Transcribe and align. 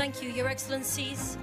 Thank 0.00 0.22
you, 0.22 0.30
Your 0.30 0.48
Excellencies, 0.48 1.36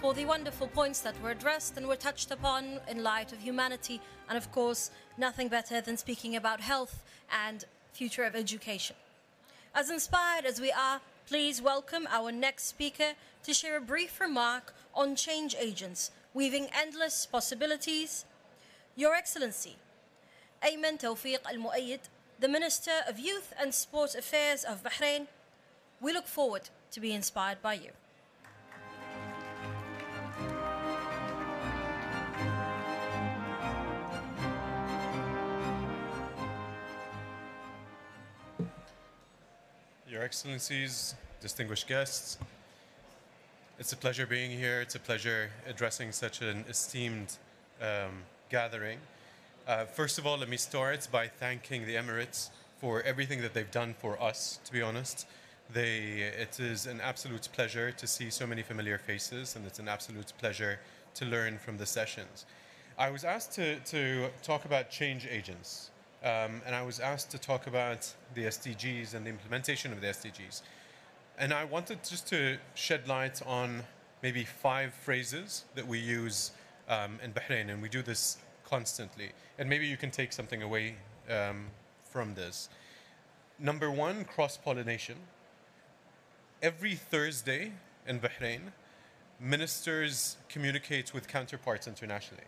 for 0.00 0.14
the 0.14 0.24
wonderful 0.24 0.68
points 0.68 1.00
that 1.00 1.20
were 1.22 1.32
addressed 1.32 1.76
and 1.76 1.86
were 1.86 1.94
touched 1.94 2.30
upon 2.30 2.80
in 2.88 3.02
light 3.02 3.30
of 3.30 3.40
humanity, 3.40 4.00
and 4.26 4.38
of 4.38 4.50
course, 4.52 4.90
nothing 5.18 5.48
better 5.48 5.82
than 5.82 5.98
speaking 5.98 6.34
about 6.34 6.62
health 6.62 7.04
and 7.30 7.66
future 7.92 8.24
of 8.24 8.34
education. 8.34 8.96
As 9.74 9.90
inspired 9.90 10.46
as 10.46 10.62
we 10.62 10.72
are, 10.72 11.02
please 11.26 11.60
welcome 11.60 12.08
our 12.08 12.32
next 12.32 12.64
speaker 12.64 13.12
to 13.42 13.52
share 13.52 13.76
a 13.76 13.82
brief 13.82 14.18
remark 14.18 14.72
on 14.94 15.14
change 15.14 15.54
agents, 15.60 16.12
weaving 16.32 16.68
endless 16.74 17.26
possibilities. 17.26 18.24
Your 18.96 19.14
Excellency, 19.14 19.76
Ayman 20.62 20.98
Tawfiq 20.98 21.44
Al 21.44 21.60
Muayyid, 21.60 22.08
the 22.38 22.48
Minister 22.48 23.02
of 23.06 23.18
Youth 23.18 23.52
and 23.60 23.74
Sports 23.74 24.14
Affairs 24.14 24.64
of 24.64 24.82
Bahrain, 24.82 25.26
we 26.00 26.14
look 26.14 26.26
forward 26.26 26.70
to 26.92 27.00
be 27.00 27.12
inspired 27.12 27.62
by 27.62 27.74
you. 27.74 27.90
Your 40.08 40.22
Excellencies, 40.22 41.14
distinguished 41.40 41.86
guests, 41.86 42.38
it's 43.80 43.94
a 43.94 43.96
pleasure 43.96 44.26
being 44.26 44.50
here. 44.50 44.82
It's 44.82 44.94
a 44.94 44.98
pleasure 44.98 45.48
addressing 45.66 46.12
such 46.12 46.42
an 46.42 46.66
esteemed 46.68 47.38
um, 47.80 48.24
gathering. 48.50 48.98
Uh, 49.66 49.86
first 49.86 50.18
of 50.18 50.26
all, 50.26 50.36
let 50.36 50.50
me 50.50 50.58
start 50.58 51.08
by 51.10 51.26
thanking 51.26 51.86
the 51.86 51.94
Emirates 51.94 52.50
for 52.78 53.00
everything 53.00 53.40
that 53.40 53.54
they've 53.54 53.70
done 53.70 53.94
for 53.98 54.22
us, 54.22 54.58
to 54.66 54.72
be 54.72 54.82
honest. 54.82 55.26
They, 55.72 56.32
it 56.36 56.58
is 56.58 56.86
an 56.86 57.00
absolute 57.00 57.48
pleasure 57.52 57.92
to 57.92 58.06
see 58.06 58.28
so 58.30 58.44
many 58.44 58.62
familiar 58.62 58.98
faces, 58.98 59.54
and 59.54 59.64
it's 59.66 59.78
an 59.78 59.86
absolute 59.86 60.32
pleasure 60.38 60.80
to 61.14 61.24
learn 61.24 61.58
from 61.58 61.76
the 61.76 61.86
sessions. 61.86 62.44
I 62.98 63.10
was 63.10 63.24
asked 63.24 63.52
to, 63.52 63.78
to 63.78 64.30
talk 64.42 64.64
about 64.64 64.90
change 64.90 65.28
agents, 65.30 65.90
um, 66.24 66.60
and 66.66 66.74
I 66.74 66.82
was 66.82 66.98
asked 66.98 67.30
to 67.30 67.38
talk 67.38 67.68
about 67.68 68.12
the 68.34 68.44
SDGs 68.44 69.14
and 69.14 69.24
the 69.24 69.30
implementation 69.30 69.92
of 69.92 70.00
the 70.00 70.08
SDGs. 70.08 70.62
And 71.38 71.52
I 71.54 71.64
wanted 71.64 72.02
just 72.02 72.26
to 72.28 72.58
shed 72.74 73.06
light 73.06 73.40
on 73.46 73.84
maybe 74.24 74.44
five 74.44 74.92
phrases 74.92 75.66
that 75.76 75.86
we 75.86 75.98
use 75.98 76.50
um, 76.88 77.20
in 77.22 77.32
Bahrain, 77.32 77.70
and 77.70 77.80
we 77.80 77.88
do 77.88 78.02
this 78.02 78.38
constantly. 78.64 79.30
And 79.56 79.68
maybe 79.68 79.86
you 79.86 79.96
can 79.96 80.10
take 80.10 80.32
something 80.32 80.62
away 80.62 80.96
um, 81.30 81.66
from 82.02 82.34
this. 82.34 82.68
Number 83.60 83.90
one, 83.90 84.24
cross 84.24 84.56
pollination 84.56 85.16
every 86.62 86.94
Thursday 86.94 87.72
in 88.06 88.20
Bahrain, 88.20 88.72
ministers 89.40 90.36
communicate 90.48 91.14
with 91.14 91.26
counterparts 91.26 91.86
internationally. 91.86 92.44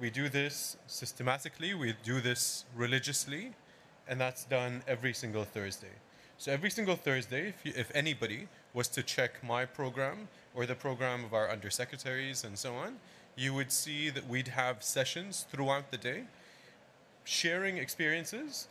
We 0.00 0.10
do 0.10 0.28
this 0.28 0.76
systematically, 0.86 1.74
we 1.74 1.94
do 2.02 2.20
this 2.20 2.64
religiously, 2.74 3.52
and 4.08 4.20
that's 4.20 4.44
done 4.44 4.82
every 4.88 5.12
single 5.12 5.44
Thursday. 5.44 5.94
So 6.38 6.52
every 6.52 6.70
single 6.70 6.96
Thursday, 6.96 7.48
if, 7.48 7.64
you, 7.64 7.72
if 7.76 7.90
anybody 7.94 8.48
was 8.72 8.88
to 8.88 9.02
check 9.02 9.42
my 9.44 9.64
program 9.64 10.28
or 10.54 10.66
the 10.66 10.74
program 10.74 11.24
of 11.24 11.32
our 11.32 11.48
undersecretaries 11.48 12.44
and 12.44 12.58
so 12.58 12.74
on, 12.74 12.96
you 13.36 13.54
would 13.54 13.70
see 13.70 14.10
that 14.10 14.28
we'd 14.28 14.48
have 14.48 14.82
sessions 14.82 15.46
throughout 15.50 15.90
the 15.90 15.96
day, 15.96 16.24
sharing 17.24 17.76
experiences 17.76 18.68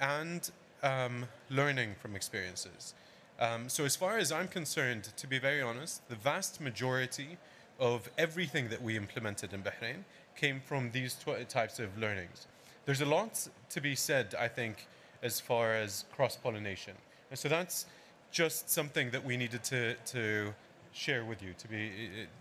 and 0.00 0.50
um, 0.82 1.26
learning 1.50 1.94
from 2.00 2.16
experiences. 2.16 2.94
Um, 3.40 3.68
so, 3.68 3.84
as 3.84 3.96
far 3.96 4.18
as 4.18 4.30
I'm 4.30 4.48
concerned, 4.48 5.08
to 5.16 5.26
be 5.26 5.38
very 5.38 5.60
honest, 5.60 6.08
the 6.08 6.14
vast 6.14 6.60
majority 6.60 7.36
of 7.80 8.08
everything 8.16 8.68
that 8.68 8.80
we 8.80 8.96
implemented 8.96 9.52
in 9.52 9.62
Bahrain 9.62 10.04
came 10.36 10.60
from 10.60 10.90
these 10.92 11.14
tw- 11.14 11.48
types 11.48 11.78
of 11.80 11.98
learnings. 11.98 12.46
There's 12.86 13.00
a 13.00 13.06
lot 13.06 13.48
to 13.70 13.80
be 13.80 13.94
said, 13.94 14.34
I 14.38 14.48
think, 14.48 14.86
as 15.22 15.40
far 15.40 15.74
as 15.74 16.04
cross 16.14 16.36
pollination. 16.36 16.94
And 17.30 17.38
so 17.38 17.48
that's 17.48 17.86
just 18.30 18.70
something 18.70 19.10
that 19.10 19.24
we 19.24 19.36
needed 19.36 19.64
to, 19.64 19.94
to 20.06 20.54
share 20.92 21.24
with 21.24 21.42
you 21.42 21.54
to 21.58 21.68
be 21.68 21.90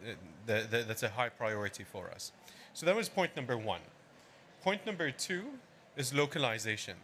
uh, 0.05 0.11
the, 0.45 0.67
the, 0.69 0.83
that's 0.83 1.03
a 1.03 1.09
high 1.09 1.29
priority 1.29 1.83
for 1.83 2.09
us. 2.11 2.31
So 2.73 2.85
that 2.85 2.95
was 2.95 3.09
point 3.09 3.35
number 3.35 3.57
one. 3.57 3.81
Point 4.63 4.85
number 4.85 5.11
two 5.11 5.43
is 5.95 6.13
localization. 6.13 6.95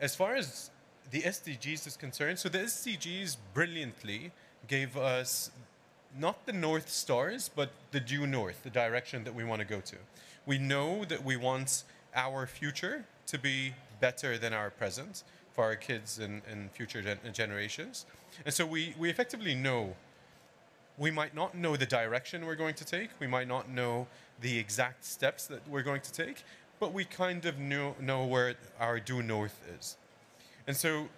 As 0.00 0.14
far 0.14 0.34
as 0.34 0.70
the 1.10 1.22
SDGs 1.22 1.86
is 1.86 1.96
concerned, 1.96 2.38
so 2.38 2.48
the 2.48 2.58
SDGs 2.58 3.36
brilliantly 3.54 4.32
gave 4.66 4.96
us 4.96 5.50
not 6.18 6.46
the 6.46 6.52
North 6.52 6.88
Stars, 6.88 7.50
but 7.54 7.70
the 7.90 8.00
due 8.00 8.26
north, 8.26 8.62
the 8.62 8.70
direction 8.70 9.24
that 9.24 9.34
we 9.34 9.44
want 9.44 9.60
to 9.60 9.66
go 9.66 9.80
to. 9.80 9.96
We 10.46 10.58
know 10.58 11.04
that 11.04 11.24
we 11.24 11.36
want 11.36 11.84
our 12.14 12.46
future 12.46 13.04
to 13.26 13.38
be 13.38 13.74
better 14.00 14.38
than 14.38 14.52
our 14.52 14.70
present 14.70 15.22
for 15.52 15.64
our 15.64 15.76
kids 15.76 16.18
and, 16.18 16.42
and 16.50 16.70
future 16.72 17.02
gen- 17.02 17.18
generations. 17.32 18.06
And 18.44 18.54
so 18.54 18.64
we, 18.66 18.94
we 18.98 19.10
effectively 19.10 19.54
know 19.54 19.94
we 20.96 21.10
might 21.10 21.34
not 21.34 21.54
know 21.54 21.76
the 21.76 21.86
direction 21.86 22.44
we're 22.44 22.56
going 22.56 22.74
to 22.74 22.84
take, 22.84 23.10
we 23.20 23.26
might 23.26 23.48
not 23.48 23.68
know 23.68 24.06
the 24.40 24.58
exact 24.58 25.04
steps 25.04 25.46
that 25.46 25.66
we're 25.68 25.82
going 25.82 26.00
to 26.00 26.12
take, 26.12 26.42
but 26.80 26.92
we 26.92 27.04
kind 27.04 27.44
of 27.44 27.58
know, 27.58 27.94
know 28.00 28.24
where 28.24 28.54
our 28.80 28.98
due 29.00 29.22
north 29.22 29.60
is. 29.78 29.96
And 30.68 30.76
so 30.76 31.08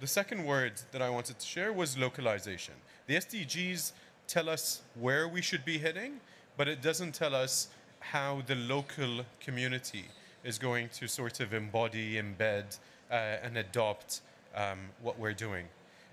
the 0.00 0.06
second 0.08 0.44
word 0.44 0.72
that 0.90 1.00
I 1.00 1.08
wanted 1.08 1.38
to 1.38 1.46
share 1.46 1.72
was 1.72 1.96
localization. 1.96 2.74
The 3.06 3.14
SDGs 3.14 3.92
tell 4.26 4.48
us 4.48 4.82
where 5.00 5.28
we 5.28 5.40
should 5.40 5.64
be 5.64 5.78
heading, 5.78 6.14
but 6.56 6.66
it 6.66 6.82
doesn't 6.82 7.14
tell 7.14 7.32
us 7.32 7.68
how 8.00 8.42
the 8.48 8.56
local 8.56 9.24
community 9.38 10.06
is 10.42 10.58
going 10.58 10.88
to 10.88 11.06
sort 11.06 11.38
of 11.38 11.54
embody, 11.54 12.14
embed, 12.14 12.78
uh, 13.08 13.14
and 13.44 13.56
adopt 13.56 14.22
um, 14.56 14.78
what 15.00 15.16
we're 15.20 15.32
doing. 15.32 15.66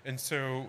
And 0.04 0.18
so 0.18 0.66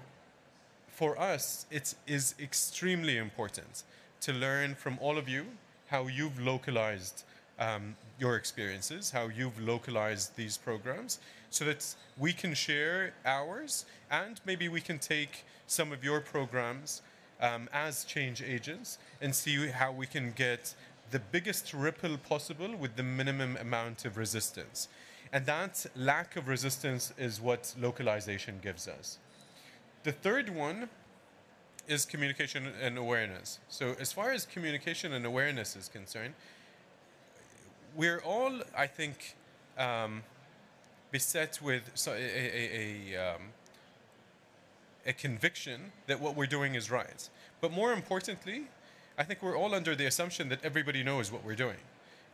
for 0.88 1.20
us, 1.20 1.68
it 1.70 1.94
is 2.08 2.34
extremely 2.40 3.18
important 3.18 3.84
to 4.22 4.34
learn 4.34 4.74
from 4.74 4.98
all 5.00 5.20
of 5.20 5.30
you 5.30 5.46
how 5.90 6.08
you've 6.08 6.40
localized 6.42 7.24
um, 7.60 7.96
your 8.20 8.36
experiences, 8.36 9.12
how 9.12 9.28
you've 9.28 9.60
localized 9.62 10.36
these 10.36 10.58
programs, 10.58 11.20
so 11.56 11.64
that 11.64 11.96
we 12.18 12.34
can 12.34 12.54
share 12.54 13.14
ours 13.26 13.86
and 14.12 14.42
maybe 14.46 14.68
we 14.68 14.82
can 14.82 15.00
take 15.00 15.46
some 15.68 15.92
of 15.92 16.04
your 16.04 16.20
programs 16.20 17.02
um, 17.42 17.70
as 17.74 18.04
change 18.04 18.42
agents 18.42 18.98
and 19.22 19.34
see 19.34 19.68
how 19.68 19.92
we 19.92 20.06
can 20.06 20.32
get 20.32 20.74
the 21.12 21.20
biggest 21.20 21.74
ripple 21.74 22.18
possible 22.18 22.76
with 22.76 22.96
the 22.98 23.04
minimum 23.04 23.58
amount 23.58 24.04
of 24.06 24.18
resistance. 24.18 24.90
And 25.32 25.46
that 25.46 25.86
lack 25.96 26.36
of 26.36 26.48
resistance 26.48 27.14
is 27.18 27.40
what 27.40 27.74
localization 27.80 28.60
gives 28.62 28.88
us. 28.88 29.18
The 30.04 30.12
third 30.12 30.50
one 30.50 30.90
is 31.88 32.06
communication 32.06 32.68
and 32.82 32.98
awareness. 32.98 33.60
So, 33.70 33.96
as 34.00 34.12
far 34.12 34.32
as 34.32 34.46
communication 34.46 35.14
and 35.14 35.26
awareness 35.26 35.76
is 35.76 35.88
concerned, 35.88 36.34
we're 37.96 38.20
all, 38.20 38.62
I 38.76 38.88
think, 38.88 39.36
um, 39.78 40.24
beset 41.16 41.62
with 41.62 41.84
so 41.94 42.12
a, 42.12 42.16
a, 42.18 43.14
a, 43.14 43.36
um, 43.36 43.42
a 45.06 45.14
conviction 45.14 45.94
that 46.08 46.20
what 46.20 46.36
we're 46.36 46.46
doing 46.58 46.76
is 46.76 46.92
right. 46.92 47.30
But 47.62 47.72
more 47.72 47.94
importantly, 47.94 48.64
I 49.18 49.24
think 49.24 49.42
we're 49.42 49.58
all 49.58 49.74
under 49.74 49.96
the 49.96 50.08
assumption 50.08 50.50
that 50.50 50.60
everybody 50.62 51.04
knows 51.04 51.32
what 51.32 51.46
we're 51.46 51.56
doing. 51.56 51.82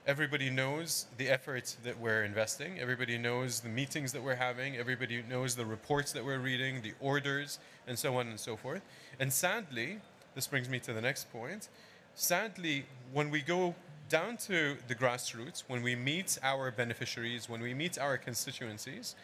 Everybody 0.08 0.50
knows 0.50 1.06
the 1.20 1.30
effort 1.30 1.76
that 1.84 2.00
we're 2.00 2.24
investing. 2.24 2.80
Everybody 2.80 3.20
knows 3.20 3.60
the 3.60 3.70
meetings 3.70 4.14
that 4.14 4.24
we're 4.24 4.42
having. 4.50 4.78
Everybody 4.78 5.24
knows 5.30 5.54
the 5.54 5.68
reports 5.78 6.12
that 6.14 6.26
we're 6.26 6.40
reading, 6.40 6.82
the 6.82 6.94
orders, 7.00 7.60
and 7.86 8.00
so 8.00 8.18
on 8.18 8.30
and 8.30 8.40
so 8.40 8.56
forth. 8.58 8.82
And 9.20 9.32
sadly, 9.32 10.00
this 10.34 10.48
brings 10.48 10.68
me 10.68 10.80
to 10.80 10.92
the 10.92 11.02
next 11.02 11.32
point. 11.32 11.70
Sadly, 12.16 12.86
when 13.14 13.30
we 13.30 13.42
go 13.42 13.76
down 14.12 14.36
to 14.36 14.76
the 14.90 14.94
grassroots, 14.94 15.64
when 15.68 15.82
we 15.82 15.96
meet 15.96 16.38
our 16.44 16.70
beneficiaries, 16.70 17.48
when 17.48 17.62
we 17.62 17.74
meet 17.74 17.98
our 17.98 18.18
constituencies, 18.18 19.16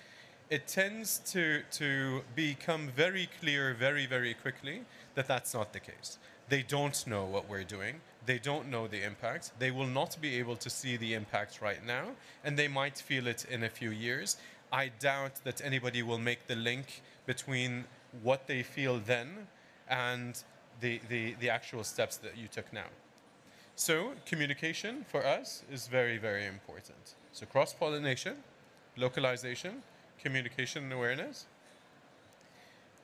it 0.49 0.65
tends 0.65 1.19
to, 1.33 1.61
to 1.71 2.21
become 2.35 2.87
very 2.95 3.27
clear 3.41 3.73
very, 3.73 4.05
very 4.05 4.33
quickly 4.33 4.83
that 5.15 5.27
that's 5.27 5.53
not 5.53 5.73
the 5.73 5.81
case. 5.81 6.17
They 6.47 6.63
don't 6.63 7.05
know 7.05 7.25
what 7.25 7.49
we're 7.49 7.65
doing. 7.65 7.95
They 8.25 8.39
don't 8.39 8.69
know 8.69 8.87
the 8.87 9.03
impact. 9.03 9.51
They 9.59 9.71
will 9.71 9.87
not 9.87 10.15
be 10.21 10.35
able 10.39 10.55
to 10.55 10.69
see 10.69 10.95
the 10.95 11.15
impact 11.15 11.61
right 11.61 11.85
now, 11.85 12.05
and 12.45 12.57
they 12.57 12.69
might 12.69 12.97
feel 12.97 13.27
it 13.27 13.45
in 13.51 13.65
a 13.65 13.69
few 13.69 13.89
years. 13.89 14.37
I 14.71 14.91
doubt 14.99 15.43
that 15.43 15.61
anybody 15.61 16.01
will 16.01 16.17
make 16.17 16.47
the 16.47 16.55
link 16.55 17.01
between 17.25 17.83
what 18.23 18.47
they 18.47 18.63
feel 18.63 18.99
then 18.99 19.47
and 19.89 20.41
the, 20.79 21.01
the, 21.09 21.35
the 21.41 21.49
actual 21.49 21.83
steps 21.83 22.15
that 22.17 22.37
you 22.37 22.47
took 22.47 22.71
now. 22.71 22.87
So 23.77 24.13
communication 24.25 25.06
for 25.07 25.24
us 25.24 25.63
is 25.71 25.85
very, 25.85 26.18
very 26.18 26.47
important. 26.47 27.13
So 27.31 27.45
cross-pollination, 27.45 28.38
localization, 28.97 29.83
communication 30.19 30.85
and 30.85 30.94
awareness. 30.94 31.45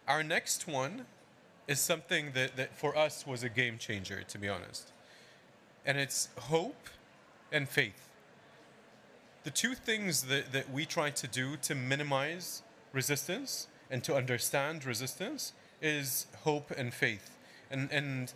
Our 0.07 0.23
next 0.23 0.67
one 0.67 1.05
is 1.67 1.79
something 1.79 2.31
that, 2.33 2.57
that 2.57 2.75
for 2.75 2.97
us 2.97 3.27
was 3.27 3.43
a 3.43 3.49
game 3.49 3.77
changer, 3.77 4.23
to 4.23 4.37
be 4.39 4.49
honest. 4.49 4.91
And 5.85 5.99
it's 5.99 6.29
hope 6.39 6.89
and 7.51 7.69
faith. 7.69 8.09
The 9.43 9.51
two 9.51 9.75
things 9.75 10.23
that, 10.23 10.53
that 10.53 10.71
we 10.73 10.87
try 10.87 11.11
to 11.11 11.27
do 11.27 11.55
to 11.57 11.75
minimize 11.75 12.63
resistance 12.93 13.67
and 13.91 14.03
to 14.05 14.15
understand 14.15 14.85
resistance 14.85 15.53
is 15.83 16.25
hope 16.41 16.71
and 16.75 16.91
faith. 16.91 17.37
And, 17.69 17.91
and 17.91 18.33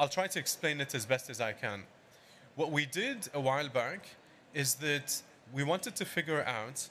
I'll 0.00 0.08
try 0.08 0.28
to 0.28 0.38
explain 0.38 0.80
it 0.80 0.94
as 0.94 1.04
best 1.04 1.28
as 1.28 1.42
I 1.42 1.52
can. 1.52 1.82
What 2.56 2.72
we 2.72 2.86
did 2.86 3.28
a 3.34 3.40
while 3.40 3.68
back 3.68 4.06
is 4.54 4.76
that 4.76 5.20
we 5.52 5.62
wanted 5.62 5.94
to 5.96 6.06
figure 6.06 6.42
out 6.44 6.88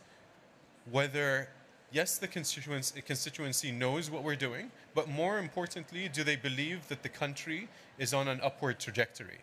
whether, 0.91 1.49
yes, 1.91 2.19
the 2.19 2.27
constituency, 2.27 3.71
knows 3.71 4.11
what 4.11 4.21
we're 4.21 4.35
doing, 4.35 4.69
but 4.93 5.09
more 5.09 5.39
importantly, 5.39 6.07
do 6.07 6.23
they 6.23 6.35
believe 6.35 6.87
that 6.89 7.01
the 7.01 7.09
country 7.09 7.67
is 7.97 8.13
on 8.13 8.27
an 8.27 8.41
upward 8.43 8.79
trajectory? 8.79 9.39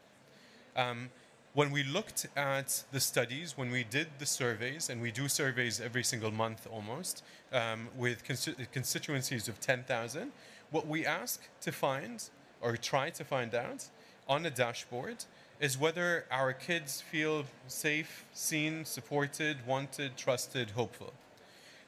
Um, 0.77 1.11
when 1.55 1.73
we 1.73 1.83
looked 1.83 2.29
at 2.37 2.85
the 2.93 3.01
studies, 3.01 3.59
when 3.59 3.73
we 3.73 3.83
did 3.83 4.07
the 4.21 4.27
surveys, 4.27 4.91
and 4.91 5.03
we 5.03 5.11
do 5.11 5.27
surveys 5.27 5.81
every 5.81 6.05
single 6.05 6.31
month 6.31 6.69
almost, 6.71 7.25
um, 7.53 7.89
with 7.97 8.23
consti- 8.23 8.71
constituencies 8.71 9.49
of 9.49 9.59
10,000, 9.59 10.31
what 10.71 10.87
we 10.87 11.05
ask 11.05 11.41
to 11.63 11.73
find 11.73 12.31
or 12.61 12.77
try 12.77 13.11
to 13.11 13.25
find 13.25 13.55
out 13.55 13.87
on 14.29 14.45
a 14.47 14.51
dashboard 14.51 15.25
is 15.61 15.79
whether 15.79 16.27
our 16.31 16.53
kids 16.53 17.01
feel 17.01 17.45
safe, 17.67 18.25
seen, 18.33 18.85
supported, 18.85 19.67
wanted, 19.67 20.17
trusted, 20.17 20.71
hopeful. 20.71 21.13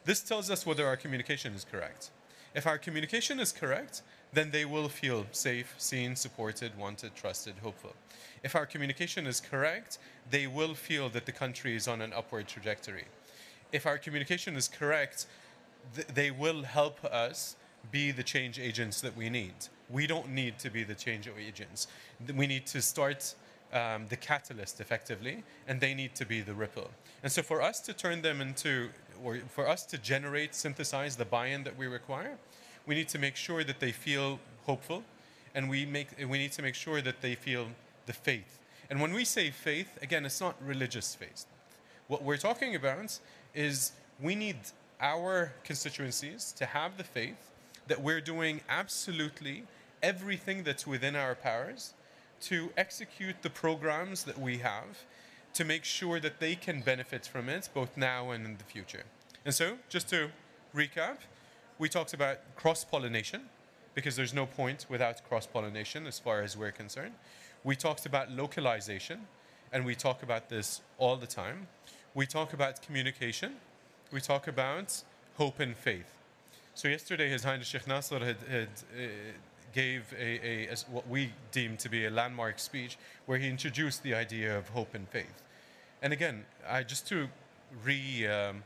This 0.05 0.23
tells 0.23 0.50
us 0.50 0.65
whether 0.65 0.87
our 0.87 0.97
communication 0.97 1.53
is 1.55 1.67
correct. 1.70 2.11
If 2.55 2.67
our 2.67 2.79
communication 2.79 3.38
is 3.41 3.53
correct, 3.53 4.03
then 4.32 4.50
they 4.50 4.65
will 4.65 4.88
feel 4.88 5.26
safe, 5.32 5.75
seen, 5.79 6.17
supported, 6.17 6.76
wanted, 6.79 7.15
trusted, 7.15 7.56
hopeful. 7.62 7.94
If 8.43 8.55
our 8.55 8.67
communication 8.67 9.26
is 9.26 9.41
correct, 9.41 9.99
they 10.31 10.47
will 10.47 10.75
feel 10.75 11.09
that 11.11 11.26
the 11.26 11.32
country 11.32 11.75
is 11.76 11.87
on 11.87 12.00
an 12.00 12.12
upward 12.12 12.49
trajectory. 12.49 13.05
If 13.73 13.87
our 13.87 13.99
communication 13.99 14.56
is 14.56 14.69
correct, 14.69 15.26
th- 15.94 16.09
they 16.09 16.31
will 16.31 16.62
help 16.62 17.05
us 17.05 17.56
be 17.91 18.11
the 18.11 18.23
change 18.23 18.59
agents 18.59 19.00
that 19.00 19.17
we 19.17 19.29
need. 19.29 19.55
We 19.90 20.06
don't 20.06 20.31
need 20.31 20.58
to 20.61 20.70
be 20.70 20.85
the 20.85 20.94
change 20.94 21.29
agents. 21.38 21.88
We 22.35 22.46
need 22.46 22.67
to 22.67 22.82
start 22.82 23.35
um, 23.73 24.06
the 24.08 24.17
catalyst 24.17 24.81
effectively, 24.81 25.43
and 25.67 25.81
they 25.81 25.94
need 25.94 26.14
to 26.17 26.26
be 26.26 26.40
the 26.40 26.55
ripple. 26.55 26.90
And 27.23 27.31
so, 27.31 27.43
for 27.43 27.61
us 27.62 27.81
to 27.81 27.93
turn 27.93 28.23
them 28.23 28.40
into, 28.40 28.88
or 29.23 29.38
for 29.49 29.69
us 29.69 29.85
to 29.87 29.99
generate, 29.99 30.55
synthesize 30.55 31.17
the 31.17 31.25
buy 31.25 31.49
in 31.49 31.64
that 31.64 31.76
we 31.76 31.87
require, 31.87 32.37
we 32.87 32.94
need 32.94 33.08
to 33.08 33.19
make 33.19 33.37
sure 33.37 33.64
that 33.64 33.81
they 33.81 33.93
feel 33.93 34.40
hopeful, 34.64 35.02
and 35.55 35.69
we, 35.69 35.85
make, 35.85 36.08
we 36.19 36.38
need 36.38 36.52
to 36.52 36.62
make 36.62 36.75
sure 36.75 37.02
that 37.02 37.20
they 37.20 37.34
feel 37.34 37.69
the 38.06 38.12
faith. 38.12 38.58
And 38.91 39.00
when 39.00 39.12
we 39.12 39.25
say 39.25 39.50
faith, 39.50 39.99
again, 40.02 40.25
it's 40.25 40.41
not 40.41 40.56
religious 40.64 41.14
faith. 41.14 41.44
What 42.06 42.23
we're 42.23 42.38
talking 42.38 42.75
about 42.75 43.19
is 43.55 43.93
we 44.20 44.34
need 44.34 44.56
our 45.00 45.52
constituencies 45.64 46.52
to 46.52 46.64
have 46.64 46.96
the 46.96 47.05
faith 47.05 47.50
that 47.88 48.02
we're 48.02 48.20
doing 48.20 48.61
absolutely 48.69 49.64
everything 50.02 50.62
that's 50.62 50.87
within 50.87 51.17
our 51.17 51.35
powers 51.35 51.94
to 52.40 52.70
execute 52.76 53.43
the 53.43 53.50
programs 53.50 54.25
that 54.25 54.38
we 54.38 54.58
have 54.58 55.05
to 55.55 55.64
make 55.64 55.85
sure 55.85 56.20
that 56.20 56.38
they 56.38 56.55
can 56.55 56.81
benefit 56.81 57.26
from 57.26 57.49
it 57.49 57.69
both 57.75 57.96
now 57.96 58.31
and 58.31 58.46
in 58.46 58.56
the 58.58 58.64
future. 58.64 59.02
And 59.44 59.55
so, 59.55 59.79
just 59.88 60.08
to 60.11 60.31
recap, 60.75 61.19
we 61.79 61.88
talked 61.88 62.14
about 62.14 62.38
cross 62.55 62.85
pollination 62.85 63.43
because 63.94 64.14
there's 64.14 64.34
no 64.34 64.46
point 64.46 64.87
without 64.88 65.26
cross 65.29 65.46
pollination 65.46 66.06
as 66.06 66.19
far 66.19 66.43
as 66.43 66.56
we're 66.56 66.70
concerned. 66.70 67.14
We 67.64 67.75
talked 67.75 68.06
about 68.06 68.31
localization, 68.31 69.26
and 69.73 69.84
we 69.84 69.94
talk 69.94 70.23
about 70.23 70.49
this 70.49 70.81
all 70.99 71.17
the 71.17 71.26
time. 71.26 71.67
We 72.14 72.26
talk 72.26 72.52
about 72.52 72.81
communication. 72.82 73.55
We 74.12 74.20
talk 74.20 74.46
about 74.46 75.02
hope 75.37 75.61
and 75.61 75.76
faith. 75.76 76.18
So 76.78 76.86
yesterday, 76.86 77.28
His 77.28 77.42
Highness 77.42 77.66
Sheikh 77.66 77.88
Nasser 77.88 78.20
had, 78.20 78.36
had 78.48 78.69
uh, 78.96 79.08
gave 79.75 80.14
a, 80.16 80.46
a 80.46 80.69
as 80.69 80.84
what 80.88 81.08
we 81.08 81.32
deem 81.50 81.76
to 81.78 81.88
be 81.88 82.06
a 82.06 82.10
landmark 82.10 82.60
speech 82.60 82.96
where 83.26 83.36
he 83.36 83.48
introduced 83.48 84.04
the 84.04 84.14
idea 84.14 84.56
of 84.56 84.69
hope 84.69 84.94
and 84.94 85.08
faith. 85.08 85.42
And 86.02 86.12
again, 86.12 86.44
I 86.69 86.84
just 86.84 87.08
to 87.08 87.26
recalibrate 87.84 88.52
um, 88.52 88.62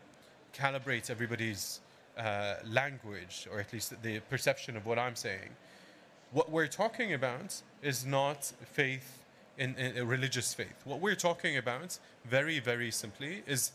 everybody's 1.09 1.81
uh, 2.19 2.57
language, 2.67 3.49
or 3.51 3.61
at 3.61 3.73
least 3.73 3.95
the 4.03 4.21
perception 4.29 4.77
of 4.77 4.85
what 4.85 4.99
I'm 4.99 5.17
saying. 5.17 5.49
What 6.33 6.51
we're 6.51 6.67
talking 6.67 7.15
about 7.15 7.63
is 7.83 8.05
not 8.05 8.45
faith 8.73 9.23
in, 9.57 9.75
in 9.77 9.97
a 9.97 10.05
religious 10.05 10.53
faith. 10.53 10.83
What 10.85 11.01
we're 11.01 11.15
talking 11.15 11.57
about, 11.57 11.99
very, 12.27 12.59
very 12.59 12.91
simply, 12.91 13.43
is 13.47 13.73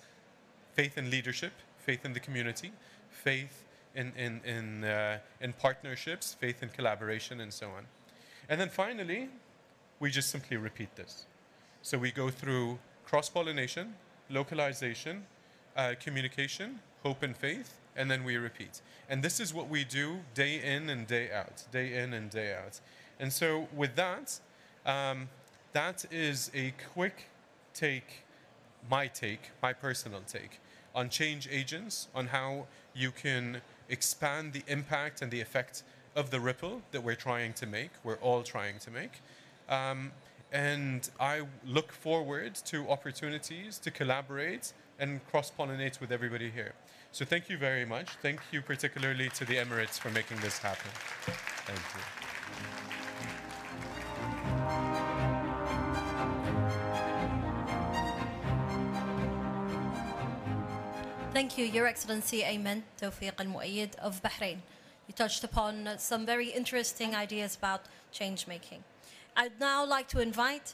faith 0.76 0.96
in 0.96 1.10
leadership, 1.10 1.54
faith 1.80 2.06
in 2.06 2.14
the 2.14 2.20
community, 2.20 2.72
faith 3.10 3.64
in, 3.98 4.14
in, 4.16 4.40
in, 4.46 4.84
uh, 4.84 5.18
in 5.42 5.54
partnerships, 5.54 6.36
faith 6.40 6.62
in 6.62 6.70
collaboration, 6.70 7.42
and 7.42 7.52
so 7.52 7.68
on. 7.68 7.86
And 8.48 8.62
then 8.62 8.70
finally, 8.70 9.28
we 10.00 10.12
just 10.12 10.30
simply 10.30 10.56
repeat 10.56 10.96
this. 10.96 11.26
So 11.82 11.98
we 11.98 12.12
go 12.12 12.30
through 12.30 12.78
cross 13.04 13.28
pollination, 13.28 13.96
localization, 14.30 15.26
uh, 15.76 15.96
communication, 16.00 16.80
hope 17.04 17.24
and 17.24 17.36
faith, 17.36 17.80
and 17.96 18.10
then 18.10 18.24
we 18.24 18.38
repeat. 18.38 18.82
And 19.10 19.24
this 19.24 19.40
is 19.40 19.54
what 19.54 19.68
we 19.68 19.84
do 19.84 20.20
day 20.36 20.62
in 20.62 20.90
and 20.90 21.08
day 21.08 21.32
out, 21.32 21.64
day 21.72 21.98
in 21.98 22.14
and 22.14 22.30
day 22.30 22.54
out. 22.54 22.80
And 23.20 23.34
so 23.34 23.68
with 23.76 23.96
that, 23.96 24.40
um, 24.86 25.30
that 25.74 26.06
is 26.12 26.52
a 26.54 26.74
quick 26.94 27.30
take, 27.74 28.24
my 28.90 29.08
take, 29.08 29.50
my 29.62 29.74
personal 29.74 30.22
take 30.28 30.60
on 30.98 31.10
change 31.10 31.48
agents, 31.52 32.08
on 32.16 32.28
how 32.28 32.66
you 32.96 33.12
can 33.12 33.62
expand 33.90 34.54
the 34.54 34.64
impact 34.68 35.22
and 35.22 35.32
the 35.32 35.42
effect 35.42 35.84
of 36.16 36.32
the 36.32 36.40
ripple 36.40 36.82
that 36.92 37.04
we're 37.04 37.16
trying 37.16 37.54
to 37.54 37.66
make, 37.66 37.92
we're 38.04 38.16
all 38.16 38.44
trying 38.44 38.80
to 38.80 38.92
make. 38.92 39.22
Um, 39.70 40.12
and 40.52 41.10
I 41.20 41.42
look 41.66 41.92
forward 41.92 42.56
to 42.66 42.90
opportunities 42.90 43.78
to 43.80 43.92
collaborate 43.92 44.74
and 45.00 45.26
cross 45.28 45.52
pollinate 45.52 46.00
with 46.00 46.12
everybody 46.12 46.50
here. 46.50 46.74
So 47.12 47.26
thank 47.26 47.50
you 47.50 47.58
very 47.58 47.86
much. 47.86 48.10
Thank 48.22 48.40
you 48.52 48.62
particularly 48.62 49.30
to 49.30 49.46
the 49.46 49.56
Emirates 49.56 50.00
for 50.00 50.10
making 50.10 50.38
this 50.40 50.58
happen. 50.60 50.92
Thank 51.66 51.80
you. 51.96 52.27
Thank 61.38 61.56
you, 61.56 61.66
Your 61.66 61.86
Excellency 61.86 62.42
Ayman 62.42 62.82
Tawfiq 63.00 63.34
Al 63.40 63.46
Muayyid 63.46 63.94
of 63.98 64.24
Bahrain. 64.24 64.58
You 65.08 65.14
touched 65.14 65.44
upon 65.44 65.88
some 66.00 66.26
very 66.26 66.48
interesting 66.50 67.14
ideas 67.14 67.56
about 67.56 67.82
change 68.12 68.48
making. 68.48 68.84
I'd 69.36 69.60
now 69.60 69.86
like 69.86 70.08
to 70.08 70.20
invite 70.20 70.74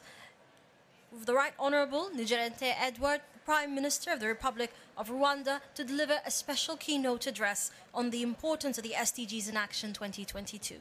the 1.12 1.34
Right 1.34 1.52
Honourable 1.60 2.08
Ngirente 2.16 2.72
Edward, 2.80 3.20
Prime 3.44 3.74
Minister 3.74 4.10
of 4.10 4.20
the 4.20 4.26
Republic 4.26 4.72
of 4.96 5.10
Rwanda, 5.10 5.60
to 5.74 5.84
deliver 5.84 6.16
a 6.24 6.30
special 6.30 6.78
keynote 6.78 7.26
address 7.26 7.70
on 7.92 8.08
the 8.08 8.22
importance 8.22 8.78
of 8.78 8.84
the 8.84 8.94
SDGs 8.96 9.50
in 9.50 9.58
Action 9.58 9.92
2022. 9.92 10.80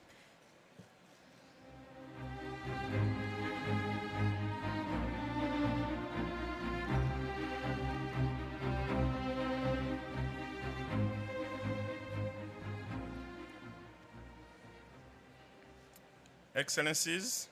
Excellencies, 16.56 17.48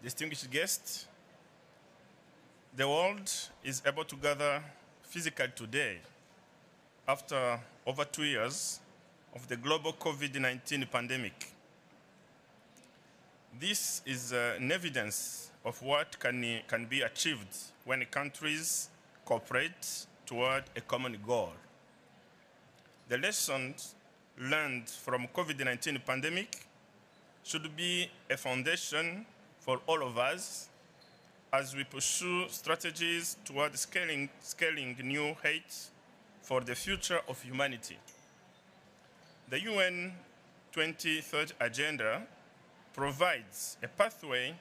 distinguished 0.00 0.48
guests, 0.52 1.08
the 2.76 2.86
world 2.88 3.28
is 3.64 3.82
able 3.84 4.04
to 4.04 4.14
gather 4.14 4.62
physically 5.02 5.48
today 5.56 5.98
after 7.08 7.58
over 7.84 8.04
two 8.04 8.22
years 8.22 8.78
of 9.34 9.48
the 9.48 9.56
global 9.56 9.92
COVID 9.94 10.40
19 10.40 10.86
pandemic. 10.92 11.50
This 13.58 14.00
is 14.06 14.30
an 14.30 14.70
evidence 14.70 15.50
of 15.64 15.82
what 15.82 16.20
can, 16.20 16.60
can 16.68 16.86
be 16.86 17.02
achieved 17.02 17.56
when 17.84 18.04
countries 18.04 18.90
cooperate 19.24 20.06
toward 20.24 20.62
a 20.76 20.80
common 20.82 21.18
goal. 21.26 21.50
The 23.08 23.18
lessons 23.18 23.96
learned 24.38 24.88
from 24.88 25.26
COVID-19 25.34 26.04
pandemic 26.06 26.67
should 27.48 27.74
be 27.74 28.10
a 28.28 28.36
foundation 28.36 29.24
for 29.58 29.80
all 29.86 30.02
of 30.02 30.18
us 30.18 30.68
as 31.50 31.74
we 31.74 31.82
pursue 31.82 32.46
strategies 32.48 33.38
toward 33.42 33.74
scaling, 33.78 34.28
scaling 34.40 34.94
new 35.02 35.34
heights 35.42 35.90
for 36.42 36.60
the 36.60 36.74
future 36.74 37.20
of 37.26 37.40
humanity. 37.40 37.96
The 39.48 39.60
UN 39.62 40.12
2030 40.72 41.54
agenda 41.58 42.20
provides 42.92 43.78
a 43.82 43.88
pathway 43.88 44.54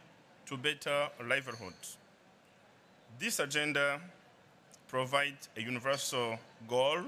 to 0.46 0.56
better 0.56 1.10
livelihood. 1.28 1.74
This 3.20 3.40
agenda 3.40 4.00
provides 4.88 5.50
a 5.58 5.62
universal 5.62 6.40
goal 6.70 7.00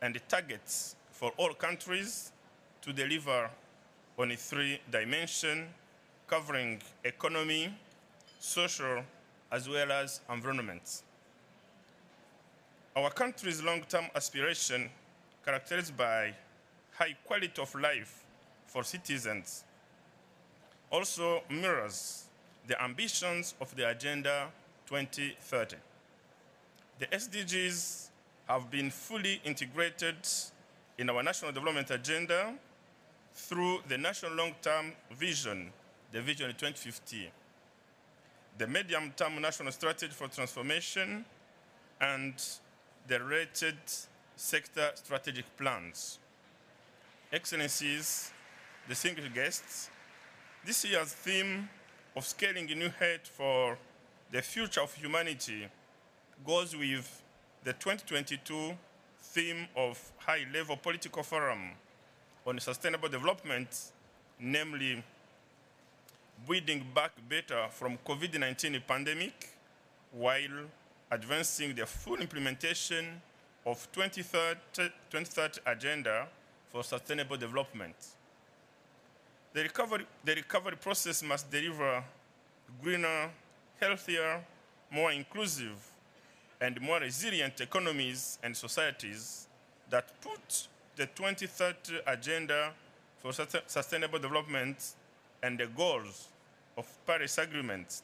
and 0.00 0.18
targets 0.28 0.96
for 1.10 1.30
all 1.36 1.52
countries 1.52 2.32
to 2.80 2.94
deliver 2.94 3.50
on 4.18 4.30
a 4.30 4.36
three 4.36 4.80
dimension 4.90 5.66
covering 6.26 6.80
economy, 7.04 7.72
social, 8.38 9.02
as 9.52 9.68
well 9.68 9.92
as 9.92 10.20
environment. 10.32 11.02
Our 12.96 13.10
country's 13.10 13.62
long-term 13.62 14.06
aspiration 14.14 14.88
characterized 15.44 15.96
by 15.96 16.34
high 16.98 17.14
quality 17.24 17.60
of 17.60 17.74
life 17.74 18.24
for 18.66 18.82
citizens 18.82 19.64
also 20.90 21.42
mirrors 21.50 22.24
the 22.66 22.82
ambitions 22.82 23.54
of 23.60 23.74
the 23.76 23.88
Agenda 23.88 24.48
2030. 24.86 25.76
The 26.98 27.06
SDGs 27.06 28.08
have 28.48 28.70
been 28.70 28.90
fully 28.90 29.40
integrated 29.44 30.16
in 30.98 31.10
our 31.10 31.22
national 31.22 31.52
development 31.52 31.90
agenda 31.90 32.54
through 33.36 33.80
the 33.86 33.98
national 33.98 34.32
long-term 34.32 34.92
vision, 35.12 35.70
the 36.10 36.22
Vision 36.22 36.48
2050, 36.48 37.30
the 38.56 38.66
medium-term 38.66 39.40
national 39.40 39.70
strategy 39.72 40.12
for 40.12 40.26
transformation, 40.28 41.24
and 42.00 42.34
the 43.06 43.20
related 43.20 43.76
sector 44.36 44.90
strategic 44.94 45.44
plans. 45.58 46.18
Excellencies, 47.30 48.32
distinguished 48.88 49.34
guests, 49.34 49.90
this 50.64 50.84
year's 50.86 51.12
theme 51.12 51.68
of 52.16 52.24
scaling 52.24 52.70
a 52.70 52.74
new 52.74 52.88
height 52.98 53.26
for 53.26 53.76
the 54.32 54.40
future 54.40 54.80
of 54.80 54.94
humanity 54.94 55.68
goes 56.44 56.74
with 56.74 57.22
the 57.64 57.72
2022 57.74 58.72
theme 59.20 59.68
of 59.76 60.00
high-level 60.18 60.76
political 60.78 61.22
forum 61.22 61.72
on 62.46 62.60
sustainable 62.60 63.08
development, 63.08 63.90
namely 64.38 65.02
building 66.46 66.84
back 66.94 67.10
better 67.28 67.66
from 67.70 67.98
COVID-19 68.06 68.86
pandemic 68.86 69.50
while 70.12 70.66
advancing 71.10 71.74
the 71.74 71.84
full 71.84 72.16
implementation 72.20 73.20
of 73.64 73.88
2030, 73.92 74.92
2030 75.10 75.60
agenda 75.66 76.26
for 76.70 76.84
sustainable 76.84 77.36
development. 77.36 77.94
The 79.52 79.62
recovery, 79.62 80.06
the 80.24 80.34
recovery 80.34 80.76
process 80.76 81.22
must 81.22 81.50
deliver 81.50 82.04
greener, 82.82 83.30
healthier, 83.80 84.44
more 84.90 85.10
inclusive, 85.10 85.76
and 86.60 86.80
more 86.80 87.00
resilient 87.00 87.60
economies 87.60 88.38
and 88.42 88.56
societies 88.56 89.48
that 89.90 90.08
put 90.20 90.68
the 90.96 91.06
2030 91.06 92.00
agenda 92.06 92.72
for 93.18 93.32
sustainable 93.66 94.18
development 94.18 94.94
and 95.42 95.58
the 95.58 95.66
goals 95.66 96.28
of 96.76 96.86
Paris 97.06 97.38
Agreement 97.38 98.02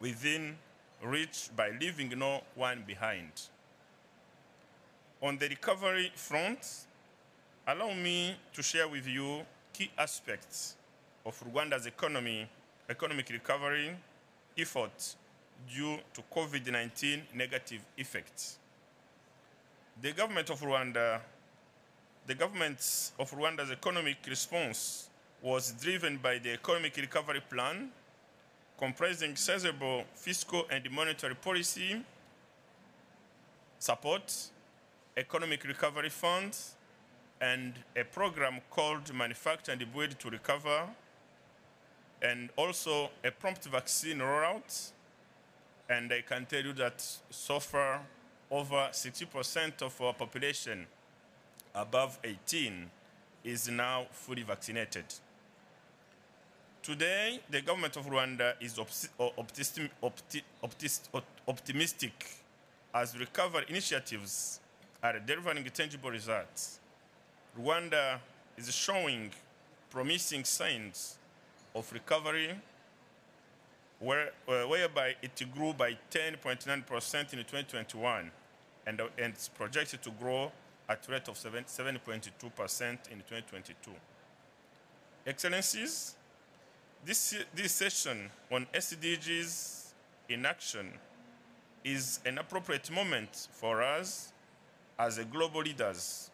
within 0.00 0.56
reach 1.02 1.50
by 1.56 1.70
leaving 1.80 2.16
no 2.18 2.40
one 2.54 2.84
behind. 2.86 3.30
On 5.22 5.36
the 5.38 5.48
recovery 5.48 6.12
front, 6.14 6.86
allow 7.66 7.92
me 7.92 8.36
to 8.52 8.62
share 8.62 8.86
with 8.86 9.06
you 9.06 9.40
key 9.72 9.90
aspects 9.98 10.76
of 11.26 11.42
Rwanda's 11.52 11.86
economy, 11.86 12.48
economic 12.88 13.28
recovery 13.30 13.96
efforts 14.56 15.16
due 15.72 15.98
to 16.12 16.22
COVID-19 16.32 17.22
negative 17.34 17.80
effects. 17.96 18.58
The 20.02 20.12
government 20.12 20.50
of 20.50 20.60
Rwanda, 20.60 21.20
the 22.26 22.34
government 22.34 23.12
of 23.18 23.30
Rwanda's 23.32 23.70
economic 23.70 24.16
response 24.28 25.08
was 25.42 25.72
driven 25.72 26.16
by 26.16 26.38
the 26.38 26.52
economic 26.52 26.96
recovery 26.96 27.42
plan, 27.50 27.90
comprising 28.78 29.36
sizable 29.36 30.04
fiscal 30.14 30.64
and 30.70 30.90
monetary 30.90 31.34
policy 31.34 32.02
support, 33.78 34.34
economic 35.16 35.64
recovery 35.64 36.08
funds, 36.08 36.76
and 37.42 37.74
a 37.94 38.04
program 38.04 38.60
called 38.70 39.12
Manufacture 39.12 39.72
and 39.72 39.92
Build 39.92 40.18
to 40.18 40.30
Recover, 40.30 40.88
and 42.22 42.48
also 42.56 43.10
a 43.22 43.30
prompt 43.30 43.66
vaccine 43.66 44.18
rollout. 44.18 44.92
And 45.90 46.10
I 46.10 46.22
can 46.22 46.46
tell 46.46 46.62
you 46.62 46.72
that 46.74 47.04
so 47.28 47.60
far, 47.60 48.00
over 48.50 48.88
60% 48.90 49.82
of 49.82 50.00
our 50.00 50.14
population 50.14 50.86
above 51.74 52.18
18 52.24 52.90
is 53.44 53.68
now 53.68 54.06
fully 54.10 54.42
vaccinated. 54.42 55.04
Today, 56.82 57.40
the 57.50 57.62
government 57.62 57.96
of 57.96 58.06
Rwanda 58.06 58.54
is 58.60 58.78
optimistic, 61.48 62.26
as 62.94 63.18
recovery 63.18 63.64
initiatives 63.68 64.60
are 65.02 65.18
delivering 65.18 65.64
tangible 65.64 66.10
results. 66.10 66.80
Rwanda 67.58 68.18
is 68.56 68.72
showing 68.74 69.30
promising 69.90 70.44
signs 70.44 71.16
of 71.74 71.90
recovery 71.92 72.50
uh, 74.02 74.26
whereby 74.66 75.14
it 75.22 75.42
grew 75.54 75.72
by 75.72 75.96
10.9% 76.10 76.66
in 76.66 77.38
2021 77.38 78.30
and, 78.86 79.00
uh, 79.00 79.06
and 79.16 79.32
it's 79.32 79.48
projected 79.48 80.02
to 80.02 80.10
grow 80.10 80.50
at 80.88 81.06
rate 81.08 81.28
of 81.28 81.34
7.2% 81.34 82.12
in 82.12 83.18
2022. 83.18 83.90
Excellencies, 85.26 86.16
this, 87.04 87.36
this 87.54 87.72
session 87.72 88.30
on 88.50 88.66
SDGs 88.74 89.92
in 90.28 90.46
action 90.46 90.90
is 91.84 92.20
an 92.24 92.38
appropriate 92.38 92.90
moment 92.90 93.48
for 93.52 93.82
us 93.82 94.32
as 94.98 95.18
a 95.18 95.24
global 95.24 95.62
leaders, 95.62 96.30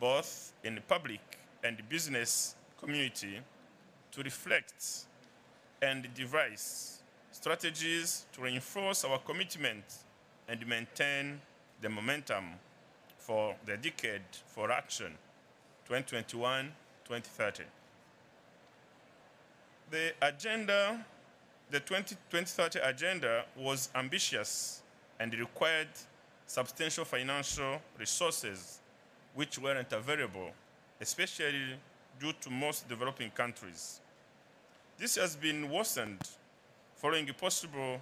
both 0.00 0.52
in 0.64 0.74
the 0.74 0.80
public 0.80 1.20
and 1.64 1.76
the 1.76 1.82
business 1.84 2.54
community, 2.80 3.40
to 4.10 4.22
reflect 4.22 5.06
and 5.80 6.08
devise 6.14 7.02
strategies 7.32 8.26
to 8.32 8.42
reinforce 8.42 9.04
our 9.04 9.18
commitment 9.18 9.84
and 10.48 10.66
maintain 10.66 11.40
the 11.80 11.88
momentum 11.88 12.44
for 13.22 13.54
the 13.66 13.76
decade 13.76 14.22
for 14.46 14.70
action 14.72 15.12
2021-2030. 15.88 16.70
The 19.90 20.12
agenda, 20.20 21.04
the 21.70 21.80
2030 21.80 22.80
agenda 22.80 23.44
was 23.56 23.90
ambitious 23.94 24.82
and 25.20 25.32
required 25.34 25.88
substantial 26.46 27.04
financial 27.04 27.80
resources 27.98 28.80
which 29.34 29.58
weren't 29.58 29.92
available, 29.92 30.50
especially 31.00 31.76
due 32.18 32.32
to 32.40 32.50
most 32.50 32.88
developing 32.88 33.30
countries. 33.30 34.00
This 34.98 35.16
has 35.16 35.36
been 35.36 35.70
worsened 35.70 36.28
following 36.96 37.28
possible 37.40 38.00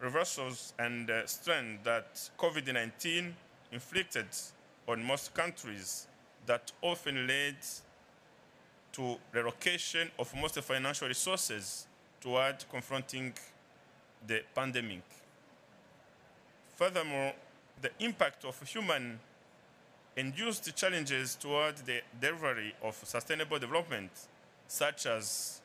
reversals 0.00 0.72
and 0.78 1.10
uh, 1.10 1.26
strain 1.26 1.78
that 1.84 2.14
COVID-19 2.38 3.32
inflicted 3.72 4.26
on 4.88 5.02
most 5.02 5.32
countries 5.34 6.06
that 6.46 6.72
often 6.82 7.26
led 7.26 7.56
to 8.92 9.16
relocation 9.32 10.10
of 10.18 10.34
most 10.34 10.58
financial 10.60 11.06
resources 11.06 11.86
toward 12.20 12.64
confronting 12.70 13.32
the 14.26 14.42
pandemic. 14.54 15.02
Furthermore, 16.76 17.32
the 17.80 17.90
impact 18.00 18.44
of 18.44 18.60
human 18.62 19.18
induced 20.16 20.74
challenges 20.76 21.34
toward 21.36 21.76
the 21.78 22.00
delivery 22.20 22.74
of 22.82 22.94
sustainable 23.04 23.58
development, 23.58 24.10
such 24.66 25.06
as 25.06 25.60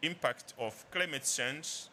impact 0.00 0.54
of 0.58 0.84
climate 0.90 1.30
change 1.36 1.84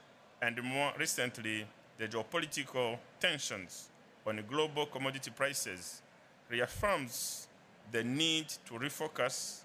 and 0.42 0.62
more 0.64 0.94
recently 0.98 1.66
the 1.98 2.08
geopolitical 2.08 2.98
tensions 3.20 3.90
on 4.26 4.44
global 4.48 4.86
commodity 4.86 5.32
prices 5.32 6.02
reaffirms 6.50 7.48
the 7.92 8.04
need 8.04 8.48
to 8.66 8.74
refocus 8.74 9.62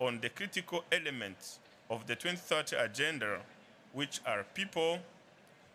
on 0.00 0.20
the 0.20 0.28
critical 0.28 0.84
elements 0.92 1.58
of 1.88 2.06
the 2.06 2.14
2030 2.14 2.76
agenda, 2.76 3.38
which 3.92 4.20
are 4.26 4.44
people, 4.54 4.98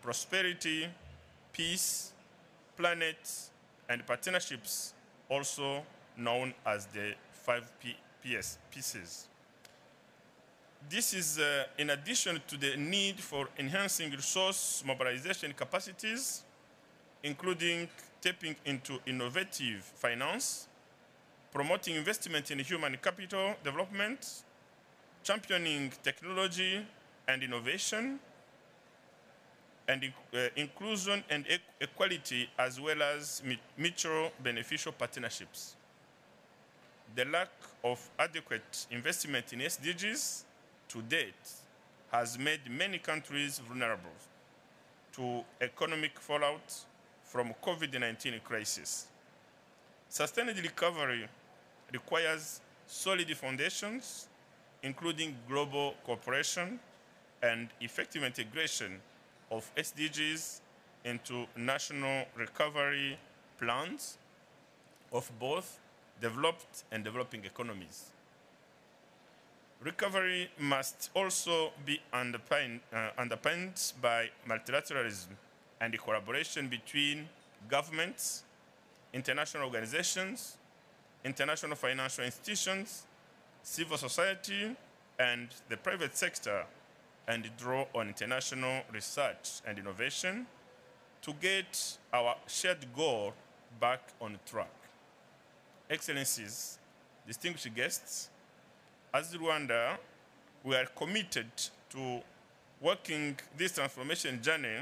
prosperity, 0.02 0.88
peace, 1.54 2.12
planet, 2.78 3.50
and 3.90 4.06
partnerships, 4.06 4.94
also 5.30 5.84
known 6.18 6.54
as 6.66 6.86
the 6.88 7.14
5P 7.48 7.96
PS, 8.24 8.58
pieces. 8.72 9.28
This 10.90 11.14
is 11.14 11.40
uh, 11.40 11.66
in 11.78 11.92
addition 11.92 12.42
to 12.48 12.58
the 12.58 12.76
need 12.76 13.20
for 13.20 13.48
enhancing 13.58 14.12
resource 14.12 14.84
mobilization 14.86 15.54
capacities, 15.54 16.44
including 17.24 17.88
tapping 18.22 18.56
into 18.66 19.00
innovative 19.06 19.84
finance, 19.96 20.68
promoting 21.52 21.96
investment 21.96 22.52
in 22.52 22.60
human 22.60 22.98
capital 23.02 23.56
development, 23.64 24.44
championing 25.24 25.92
technology 26.04 26.86
and 27.28 27.44
innovation, 27.44 28.20
and 29.88 30.04
uh, 30.34 30.48
inclusion 30.56 31.24
and 31.30 31.46
e 31.48 31.58
equality, 31.82 32.50
as 32.58 32.80
well 32.80 33.02
as 33.02 33.42
mutual 33.78 34.32
beneficial 34.42 34.92
partnerships. 34.92 35.76
The 37.16 37.26
lack 37.26 37.50
of 37.84 38.00
adequate 38.18 38.88
investment 38.90 39.52
in 39.52 39.60
SDGs 39.60 40.44
to 40.90 41.02
date 41.02 41.34
has 42.12 42.38
made 42.38 42.62
many 42.70 43.00
countries 43.00 43.60
vulnerable 43.60 44.16
to 45.14 45.44
economic 45.60 46.18
fallout 46.20 46.86
from 47.32 47.54
COVID-19 47.64 48.44
crisis. 48.44 49.08
Sustained 50.10 50.58
recovery 50.62 51.30
requires 51.94 52.60
solid 52.86 53.30
foundations, 53.38 54.28
including 54.84 55.38
global 55.48 55.96
cooperation 56.06 56.78
and 57.42 57.70
effective 57.80 58.26
integration 58.26 59.00
of 59.50 59.72
SDGs 59.78 60.60
into 61.06 61.46
national 61.56 62.26
recovery 62.36 63.18
plans 63.58 64.18
of 65.14 65.32
both 65.40 65.80
developed 66.20 66.84
and 66.92 67.02
developing 67.02 67.46
economies. 67.46 68.12
Recovery 69.82 70.52
must 70.60 71.10
also 71.16 71.72
be 71.86 72.02
underpinned, 72.12 72.82
uh, 72.94 73.12
underpinned 73.18 73.94
by 74.02 74.30
multilateralism 74.46 75.30
and 75.82 75.92
the 75.92 75.98
collaboration 75.98 76.68
between 76.68 77.28
governments, 77.68 78.44
international 79.14 79.64
organizations, 79.64 80.58
international 81.26 81.76
financial 81.76 82.24
institutions, 82.24 83.04
civil 83.64 83.98
society, 83.98 84.76
and 85.20 85.50
the 85.70 85.78
private 85.78 86.16
sector, 86.16 86.64
and 87.28 87.50
draw 87.58 87.86
on 87.94 88.08
international 88.08 88.84
research 88.94 89.62
and 89.68 89.80
innovation 89.80 90.46
to 91.22 91.34
get 91.42 91.98
our 92.14 92.36
shared 92.48 92.86
goal 92.96 93.34
back 93.80 94.02
on 94.22 94.38
track. 94.46 94.72
Excellencies, 95.90 96.78
distinguished 97.28 97.74
guests, 97.76 98.30
as 99.14 99.36
Rwanda, 99.36 99.98
we 100.64 100.76
are 100.76 100.86
committed 100.96 101.52
to 101.90 102.22
working 102.80 103.36
this 103.58 103.74
transformation 103.74 104.42
journey 104.42 104.78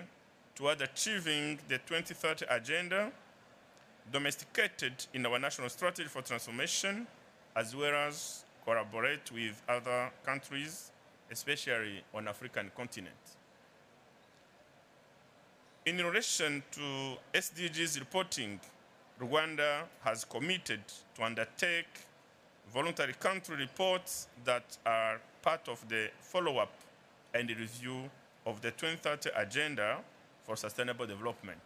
toward 0.60 0.82
achieving 0.82 1.58
the 1.70 1.78
2030 1.78 2.46
agenda 2.50 3.10
domesticated 4.12 4.92
in 5.14 5.26
our 5.26 5.40
national 5.40 5.70
strategy 5.70 6.10
for 6.10 6.22
transformation, 6.22 7.08
as 7.56 7.74
well 7.74 7.96
as 7.96 8.44
collaborate 8.66 9.32
with 9.32 9.62
other 9.70 10.12
countries, 10.26 10.92
especially 11.32 12.04
on 12.14 12.28
African 12.28 12.70
continent. 12.76 13.16
In 15.86 15.98
relation 15.98 16.62
to 16.72 17.16
SDGs 17.34 17.98
reporting, 17.98 18.60
Rwanda 19.22 19.84
has 20.04 20.26
committed 20.26 20.82
to 21.16 21.24
undertake 21.24 21.88
voluntary 22.74 23.14
country 23.14 23.56
reports 23.56 24.28
that 24.44 24.78
are 24.86 25.22
part 25.42 25.70
of 25.70 25.88
the 25.88 26.10
follow-up 26.20 26.74
and 27.34 27.50
review 27.50 28.10
of 28.46 28.60
the 28.62 28.72
2030 28.72 29.30
Agenda 29.38 30.00
for 30.50 30.56
Sustainable 30.56 31.06
Development. 31.06 31.62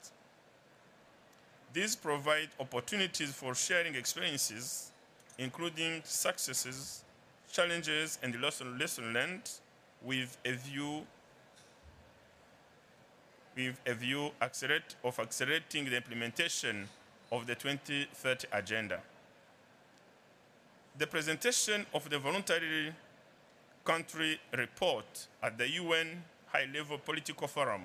These 1.72 1.96
provide 1.96 2.50
opportunities 2.60 3.32
for 3.32 3.56
sharing 3.56 3.96
experiences, 3.96 4.91
including 5.38 6.02
successes, 6.04 7.06
challenges, 7.50 8.19
and 8.22 8.41
lessons 8.41 8.78
lesson 8.78 9.13
learned 9.13 9.50
with 10.04 10.38
a 10.43 10.52
view 10.52 11.04
with 13.56 13.80
a 13.86 13.93
view 13.93 14.32
accelerate, 14.41 14.96
of 15.06 15.17
accelerating 15.17 15.86
the 15.86 15.96
implementation 15.96 16.89
of 17.32 17.48
the 17.48 17.56
2030 17.56 18.48
agenda. 18.52 19.00
The 20.98 21.08
presentation 21.08 21.86
of 21.93 22.10
the 22.10 22.19
voluntary 22.19 22.93
country 23.86 24.41
report 24.58 25.28
at 25.41 25.58
the 25.58 25.69
UN 25.69 26.24
High-Level 26.48 26.98
Political 26.98 27.48
Forum 27.48 27.84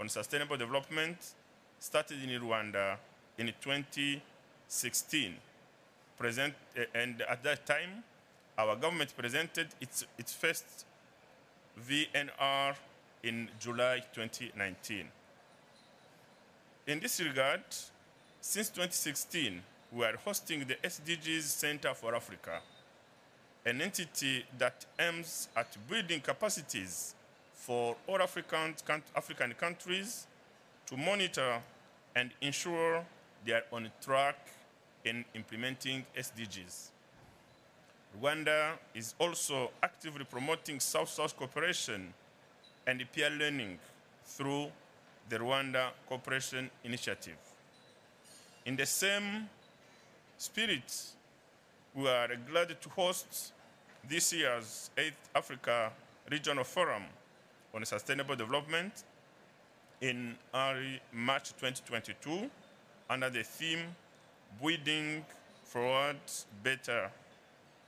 on 0.00 0.08
Sustainable 0.08 0.56
Development 0.56 1.16
started 1.78 2.22
in 2.22 2.40
Rwanda 2.40 2.96
in 3.38 3.46
2016. 3.60 5.34
Present, 6.18 6.54
uh, 6.78 6.82
and 6.94 7.22
at 7.22 7.42
that 7.42 7.66
time, 7.66 8.04
our 8.58 8.76
government 8.76 9.12
presented 9.16 9.68
its, 9.80 10.04
its 10.18 10.32
first 10.32 10.84
VNR 11.88 12.74
in 13.22 13.48
July 13.58 14.02
2019. 14.12 15.06
In 16.86 17.00
this 17.00 17.20
regard, 17.20 17.62
since 18.40 18.68
2016, 18.70 19.62
we 19.92 20.04
are 20.04 20.16
hosting 20.16 20.60
the 20.60 20.74
SDGs 20.76 21.42
Center 21.42 21.94
for 21.94 22.14
Africa, 22.14 22.60
an 23.64 23.80
entity 23.80 24.44
that 24.58 24.84
aims 24.98 25.48
at 25.56 25.76
building 25.88 26.20
capacities 26.20 27.14
for 27.62 27.94
all 28.08 28.20
African, 28.20 28.74
African 29.14 29.54
countries 29.54 30.26
to 30.84 30.96
monitor 30.96 31.60
and 32.16 32.32
ensure 32.40 33.04
they 33.46 33.52
are 33.52 33.62
on 33.72 33.88
track 34.04 34.36
in 35.04 35.24
implementing 35.36 36.04
SDGs. 36.18 36.88
Rwanda 38.20 38.72
is 38.96 39.14
also 39.20 39.70
actively 39.80 40.24
promoting 40.24 40.80
South-South 40.80 41.36
cooperation 41.36 42.12
and 42.88 43.04
peer 43.12 43.30
learning 43.30 43.78
through 44.24 44.66
the 45.28 45.38
Rwanda 45.38 45.90
Cooperation 46.08 46.68
Initiative. 46.82 47.38
In 48.66 48.74
the 48.74 48.86
same 48.86 49.48
spirit, 50.36 50.92
we 51.94 52.08
are 52.08 52.28
glad 52.50 52.80
to 52.80 52.88
host 52.88 53.52
this 54.08 54.32
year's 54.32 54.90
8th 54.96 55.12
Africa 55.36 55.92
Regional 56.28 56.64
Forum 56.64 57.04
on 57.74 57.84
Sustainable 57.84 58.36
Development 58.36 58.92
in 60.00 60.36
early 60.54 61.00
March 61.12 61.50
2022 61.60 62.50
under 63.08 63.30
the 63.30 63.42
theme 63.42 63.94
Building 64.60 65.24
Forward 65.64 66.16
Better, 66.62 67.10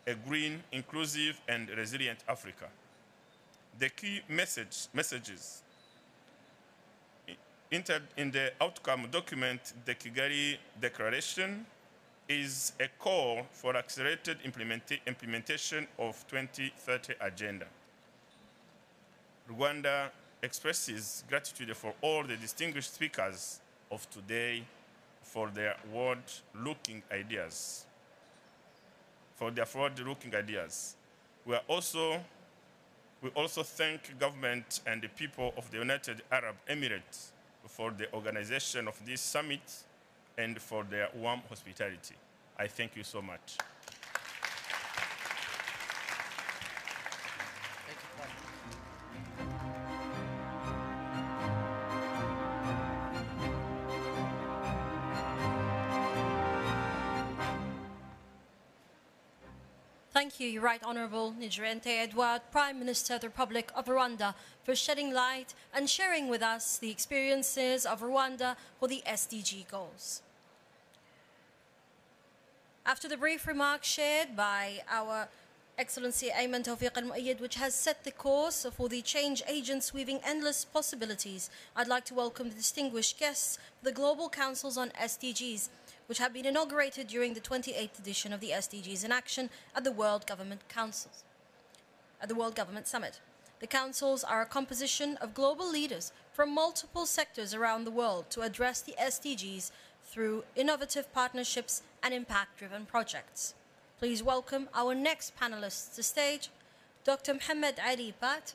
a 0.07 0.15
Green, 0.15 0.63
Inclusive, 0.73 1.41
and 1.49 1.69
Resilient 1.71 2.21
Africa. 2.29 2.67
The 3.79 3.91
key 3.91 4.21
message, 4.29 4.89
messages 4.95 5.63
in 7.71 8.31
the 8.31 8.53
outcome 8.61 9.09
document, 9.11 9.73
the 9.85 9.95
Kigali 9.95 10.57
Declaration, 10.81 11.67
is 12.29 12.73
a 12.81 12.87
call 12.99 13.43
for 13.51 13.77
accelerated 13.77 14.39
implementa 14.45 14.99
implementation 15.07 15.87
of 15.99 16.25
2030 16.29 17.15
agenda. 17.21 17.67
Rwanda 19.51 20.11
expresses 20.43 21.25
gratitude 21.29 21.77
for 21.77 21.95
all 22.01 22.23
the 22.23 22.37
distinguished 22.37 22.95
speakers 22.95 23.61
of 23.91 24.09
today 24.11 24.65
for 25.23 25.49
their 25.51 25.77
forward-looking 25.91 27.03
ideas. 27.13 27.87
For 29.37 29.51
their 29.51 29.67
forward-looking 29.67 30.35
ideas. 30.35 30.97
We 31.45 31.55
are 31.55 31.63
also 31.69 32.21
we 33.23 33.31
also 33.31 33.63
thank 33.63 34.19
government 34.19 34.81
and 34.87 35.01
the 35.01 35.09
people 35.09 35.55
of 35.57 35.71
the 35.71 35.79
United 35.79 36.21
Arab 36.31 36.57
Emirates 36.69 37.31
for 37.67 37.91
the 37.91 38.13
organization 38.13 38.87
of 38.87 39.01
this 39.07 39.23
summit 39.23 39.63
and 40.37 40.61
for 40.61 40.85
their 40.85 41.09
warm 41.15 41.41
hospitality. 41.49 42.17
I 42.59 42.67
thank 42.67 42.97
you 42.97 43.03
so 43.03 43.23
much. 43.23 43.57
Right 60.65 60.83
Honourable 60.83 61.35
Ngirente 61.39 61.89
Edouard, 61.89 62.41
Prime 62.51 62.79
Minister 62.79 63.17
of 63.17 63.21
the 63.21 63.29
Republic 63.29 63.71
of 63.77 63.85
Rwanda, 63.85 64.35
for 64.63 64.75
shedding 64.75 65.13
light 65.13 65.53
and 65.75 65.91
sharing 65.91 66.27
with 66.27 66.43
us 66.43 66.79
the 66.79 66.91
experiences 66.91 67.85
of 67.85 68.01
Rwanda 68.01 68.57
for 68.81 68.89
the 68.89 69.03
SDG 69.07 69.71
goals. 69.71 70.23
After 72.87 73.07
the 73.07 73.19
brief 73.19 73.47
remarks 73.47 73.89
shared 73.89 74.35
by 74.35 74.81
our 74.89 75.29
Excellency 75.77 76.31
Ayman 76.31 76.65
Tawfiq 76.65 76.97
Al 76.97 77.11
Muayyad, 77.11 77.43
which 77.43 77.57
has 77.57 77.75
set 77.75 78.03
the 78.05 78.11
course 78.11 78.65
for 78.75 78.89
the 78.89 79.03
change 79.03 79.43
agents 79.47 79.93
weaving 79.93 80.21
endless 80.25 80.65
possibilities, 80.65 81.51
I'd 81.77 81.89
like 81.89 82.07
to 82.07 82.15
welcome 82.15 82.49
the 82.49 82.55
distinguished 82.55 83.19
guests 83.21 83.59
for 83.79 83.85
the 83.91 83.93
Global 83.93 84.31
Councils 84.31 84.79
on 84.79 84.93
SDGs, 84.99 85.69
which 86.07 86.19
have 86.19 86.33
been 86.33 86.47
inaugurated 86.47 87.07
during 87.07 87.35
the 87.35 87.41
28th 87.41 87.99
edition 87.99 88.33
of 88.33 88.41
the 88.41 88.51
SDGs 88.51 89.05
in 89.05 89.13
Action 89.13 89.51
at 89.75 89.85
the 89.85 89.93
World 89.93 90.27
Government 90.27 90.69
Councils, 90.69 91.25
at 92.21 92.29
the 92.29 92.35
World 92.35 92.55
Government 92.55 92.87
Summit. 92.87 93.21
The 93.61 93.67
councils 93.67 94.25
are 94.25 94.43
a 94.43 94.47
composition 94.47 95.17
of 95.19 95.33
global 95.33 95.71
leaders 95.71 96.13
from 96.33 96.55
multiple 96.55 97.07
sectors 97.07 97.55
around 97.55 97.85
the 97.85 97.91
world 97.91 98.29
to 98.31 98.43
address 98.43 98.81
the 98.81 98.95
SDGs 99.01 99.71
through 100.05 100.45
innovative 100.55 101.13
partnerships 101.15 101.83
and 102.03 102.13
impact 102.13 102.59
driven 102.59 102.85
projects. 102.85 103.55
Please 103.99 104.23
welcome 104.23 104.69
our 104.75 104.95
next 104.95 105.33
panelists 105.41 105.95
to 105.95 106.03
stage 106.03 106.51
Dr. 107.05 107.35
Mohammed 107.35 107.77
Ali 107.87 108.15
Pate, 108.21 108.55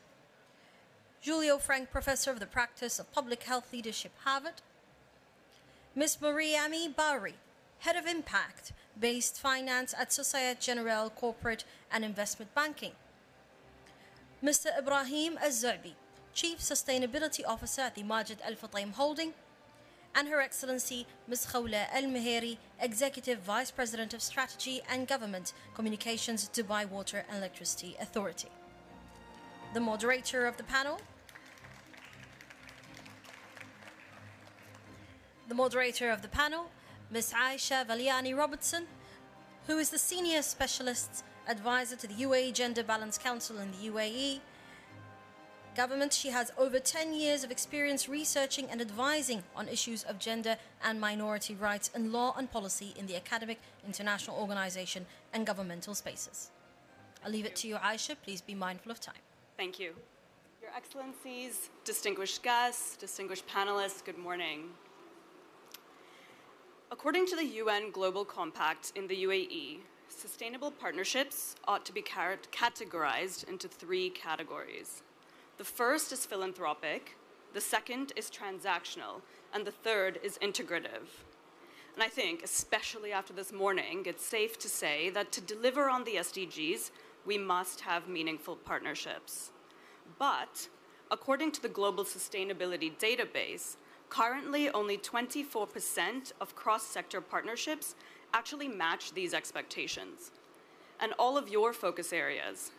Julio 1.21 1.57
Frenk 1.57 1.89
Professor 1.89 2.31
of 2.31 2.39
the 2.39 2.45
Practice 2.45 2.99
of 2.99 3.11
Public 3.11 3.43
Health 3.43 3.73
Leadership, 3.73 4.11
Harvard, 4.23 4.61
Ms. 5.99 6.19
Mariami 6.21 6.95
Bari, 6.95 7.33
Head 7.79 7.97
of 7.97 8.05
Impact 8.05 8.71
Based 8.97 9.37
Finance 9.37 9.93
at 9.99 10.13
Societe 10.13 10.57
Generale 10.61 11.09
Corporate 11.09 11.65
and 11.91 12.05
Investment 12.05 12.55
Banking, 12.55 12.93
Mr. 14.41 14.67
Ibrahim 14.79 15.37
Az-Zu'bi, 15.43 15.95
Chief 16.33 16.59
Sustainability 16.59 17.41
Officer 17.45 17.81
at 17.81 17.95
the 17.95 18.03
Majid 18.03 18.37
Al 18.45 18.53
Futtaim 18.53 18.93
Holding, 18.93 19.33
and 20.15 20.29
Her 20.29 20.39
Excellency 20.39 21.05
Ms. 21.27 21.47
Khawla 21.51 21.87
Al 21.91 22.03
Mehairi, 22.03 22.55
Executive 22.79 23.39
Vice 23.39 23.69
President 23.69 24.13
of 24.13 24.21
Strategy 24.21 24.79
and 24.89 25.05
Government 25.05 25.51
Communications, 25.75 26.49
Dubai 26.53 26.89
Water 26.89 27.25
and 27.27 27.39
Electricity 27.39 27.97
Authority. 27.99 28.47
The 29.73 29.81
moderator 29.81 30.45
of 30.45 30.55
the 30.55 30.63
panel, 30.63 31.01
the 35.49 35.55
moderator 35.55 36.11
of 36.11 36.21
the 36.21 36.27
panel, 36.27 36.69
Ms. 37.09 37.33
Aisha 37.33 37.83
Valiani 37.85 38.37
Robertson, 38.37 38.85
who 39.65 39.79
is 39.79 39.89
the 39.89 39.97
Senior 39.97 40.43
Specialist 40.43 41.23
Advisor 41.47 41.95
to 41.95 42.05
the 42.05 42.13
UAE 42.13 42.53
Gender 42.53 42.83
Balance 42.83 43.17
Council 43.17 43.57
in 43.57 43.71
the 43.71 43.89
UAE 43.89 44.41
government. 45.75 46.13
She 46.13 46.29
has 46.29 46.51
over 46.55 46.77
10 46.77 47.13
years 47.13 47.43
of 47.43 47.49
experience 47.49 48.07
researching 48.07 48.67
and 48.69 48.79
advising 48.79 49.41
on 49.55 49.67
issues 49.67 50.03
of 50.03 50.19
gender 50.19 50.55
and 50.83 51.01
minority 51.01 51.55
rights 51.55 51.89
and 51.95 52.13
law 52.13 52.35
and 52.37 52.51
policy 52.51 52.93
in 52.95 53.07
the 53.07 53.15
academic, 53.15 53.59
international 53.83 54.37
organization, 54.37 55.07
and 55.33 55.47
governmental 55.47 55.95
spaces. 55.95 56.51
I'll 57.25 57.31
leave 57.31 57.45
it 57.45 57.55
to 57.57 57.67
you, 57.67 57.75
Aisha. 57.77 58.15
Please 58.23 58.41
be 58.41 58.53
mindful 58.53 58.91
of 58.91 58.99
time. 59.01 59.23
Thank 59.57 59.79
you. 59.79 59.95
Your 60.61 60.71
Excellencies, 60.77 61.69
distinguished 61.85 62.43
guests, 62.43 62.95
distinguished 62.97 63.47
panelists, 63.47 64.05
good 64.05 64.17
morning. 64.19 64.69
According 66.91 67.27
to 67.27 67.35
the 67.35 67.45
UN 67.45 67.91
Global 67.91 68.25
Compact 68.25 68.91
in 68.95 69.07
the 69.07 69.23
UAE, 69.23 69.79
sustainable 70.07 70.71
partnerships 70.71 71.55
ought 71.67 71.85
to 71.85 71.93
be 71.93 72.01
categorized 72.01 73.47
into 73.47 73.67
three 73.67 74.09
categories 74.09 75.03
the 75.59 75.65
first 75.65 76.13
is 76.13 76.25
philanthropic, 76.25 77.17
the 77.53 77.59
second 77.59 78.13
is 78.15 78.31
transactional, 78.31 79.21
and 79.53 79.67
the 79.67 79.73
third 79.73 80.17
is 80.23 80.37
integrative. 80.37 81.25
And 81.93 82.01
I 82.01 82.07
think, 82.07 82.43
especially 82.43 83.11
after 83.11 83.33
this 83.33 83.51
morning, 83.51 84.03
it's 84.05 84.25
safe 84.25 84.57
to 84.59 84.69
say 84.69 85.09
that 85.09 85.33
to 85.33 85.41
deliver 85.41 85.89
on 85.89 86.05
the 86.05 86.15
SDGs, 86.15 86.91
we 87.25 87.37
must 87.37 87.81
have 87.81 88.07
meaningful 88.07 88.55
partnerships. 88.55 89.51
But 90.17 90.69
according 91.11 91.51
to 91.51 91.61
the 91.61 91.67
Global 91.67 92.05
Sustainability 92.05 92.97
Database, 92.97 93.75
currently 94.09 94.69
only 94.69 94.97
24% 94.97 96.33
of 96.41 96.55
cross 96.55 96.83
sector 96.83 97.21
partnerships 97.21 97.95
actually 98.33 98.67
match 98.67 99.13
these 99.13 99.33
expectations. 99.33 100.31
And 100.99 101.13
all 101.17 101.37
of 101.37 101.49
your 101.49 101.73
focus 101.73 102.11
areas, 102.11 102.71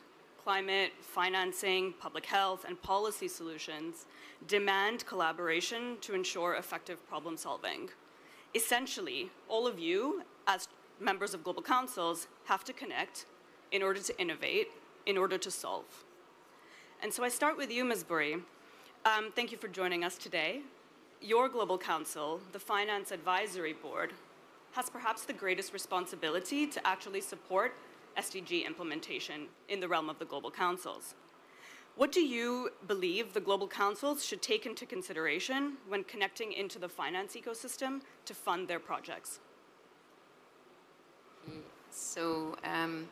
climate, 0.43 0.93
financing, 1.01 1.95
public 2.01 2.27
health, 2.27 2.65
and 2.67 2.81
policy 2.83 3.29
solutions 3.29 4.07
demand 4.47 5.07
collaboration 5.07 5.97
to 6.01 6.15
ensure 6.15 6.55
effective 6.55 7.07
problem 7.09 7.37
solving. 7.37 7.89
Essentially, 8.55 9.31
all 9.49 9.67
of 9.67 9.79
you, 9.79 10.23
as 10.47 10.69
members 10.99 11.35
of 11.35 11.45
global 11.45 11.63
councils, 11.63 12.27
have 12.45 12.65
to 12.65 12.73
connect 12.73 13.27
in 13.71 13.83
order 13.83 14.01
to 14.01 14.19
innovate, 14.21 14.69
in 15.07 15.17
order 15.17 15.39
to 15.39 15.51
solve. 15.51 16.05
And 17.03 17.13
so 17.13 17.23
I 17.23 17.29
start 17.29 17.57
with 17.57 17.71
you, 17.71 17.85
Ms. 17.85 18.05
Buri. 18.05 18.43
Um, 19.05 19.33
thank 19.35 19.53
you 19.53 19.59
for 19.59 19.69
joining 19.69 20.05
us 20.05 20.19
today. 20.19 20.63
Your 21.23 21.51
global 21.51 21.77
council, 21.77 22.41
the 22.53 22.59
Finance 22.59 23.11
Advisory 23.11 23.75
Board, 23.75 24.15
has 24.73 24.89
perhaps 24.89 25.25
the 25.25 25.35
greatest 25.35 25.73
responsibility 25.75 26.67
to 26.67 26.87
actually 26.87 27.21
support 27.21 27.75
SDG 28.17 28.67
implementation 28.67 29.47
in 29.69 29.81
the 29.81 29.89
realm 29.89 30.09
of 30.09 30.19
the 30.19 30.25
global 30.25 30.51
councils. 30.51 31.15
What 31.97 32.13
do 32.13 32.21
you 32.21 32.71
believe 32.87 33.35
the 33.35 33.41
global 33.41 33.69
councils 33.69 34.25
should 34.25 34.41
take 34.41 34.65
into 34.65 34.87
consideration 34.87 35.75
when 35.89 36.05
connecting 36.05 36.53
into 36.53 36.79
the 36.79 36.89
finance 36.89 37.37
ecosystem 37.37 38.01
to 38.25 38.33
fund 38.33 38.69
their 38.69 38.79
projects? 38.79 39.41
So, 41.91 42.57
um, 42.65 43.09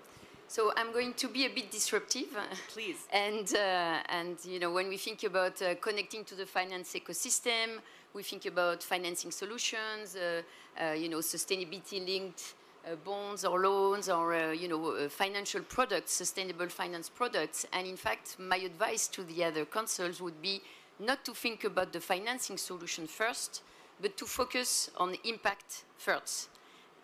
so 0.46 0.72
I'm 0.76 0.92
going 0.92 1.12
to 1.14 1.28
be 1.28 1.44
a 1.44 1.50
bit 1.50 1.70
disruptive. 1.70 2.28
Please. 2.68 3.06
and 3.12 3.54
uh, 3.54 3.98
and 4.08 4.38
you 4.44 4.58
know 4.58 4.70
when 4.70 4.88
we 4.88 4.96
think 4.96 5.24
about 5.24 5.60
uh, 5.60 5.74
connecting 5.74 6.24
to 6.24 6.34
the 6.34 6.46
finance 6.46 6.94
ecosystem, 6.94 7.80
we 8.14 8.22
think 8.22 8.46
about 8.46 8.82
financing 8.82 9.30
solutions, 9.30 10.16
uh, 10.16 10.42
uh 10.80 10.92
you 10.92 11.08
know, 11.08 11.18
sustainability 11.18 12.04
linked 12.04 12.54
uh, 12.86 12.94
bonds 13.04 13.44
or 13.44 13.60
loans 13.60 14.08
or 14.08 14.54
you 14.54 14.68
know 14.68 15.08
financial 15.08 15.62
products, 15.62 16.12
sustainable 16.12 16.68
finance 16.68 17.08
products. 17.08 17.66
And 17.72 17.86
in 17.86 17.96
fact, 17.96 18.36
my 18.38 18.56
advice 18.56 19.08
to 19.08 19.22
the 19.22 19.44
other 19.44 19.64
councils 19.64 20.20
would 20.20 20.40
be 20.40 20.60
not 20.98 21.24
to 21.24 21.32
think 21.32 21.64
about 21.64 21.92
the 21.92 22.00
financing 22.00 22.56
solution 22.56 23.06
first, 23.06 23.62
but 24.00 24.16
to 24.16 24.24
focus 24.24 24.90
on 24.96 25.16
impact 25.24 25.84
first 25.96 26.48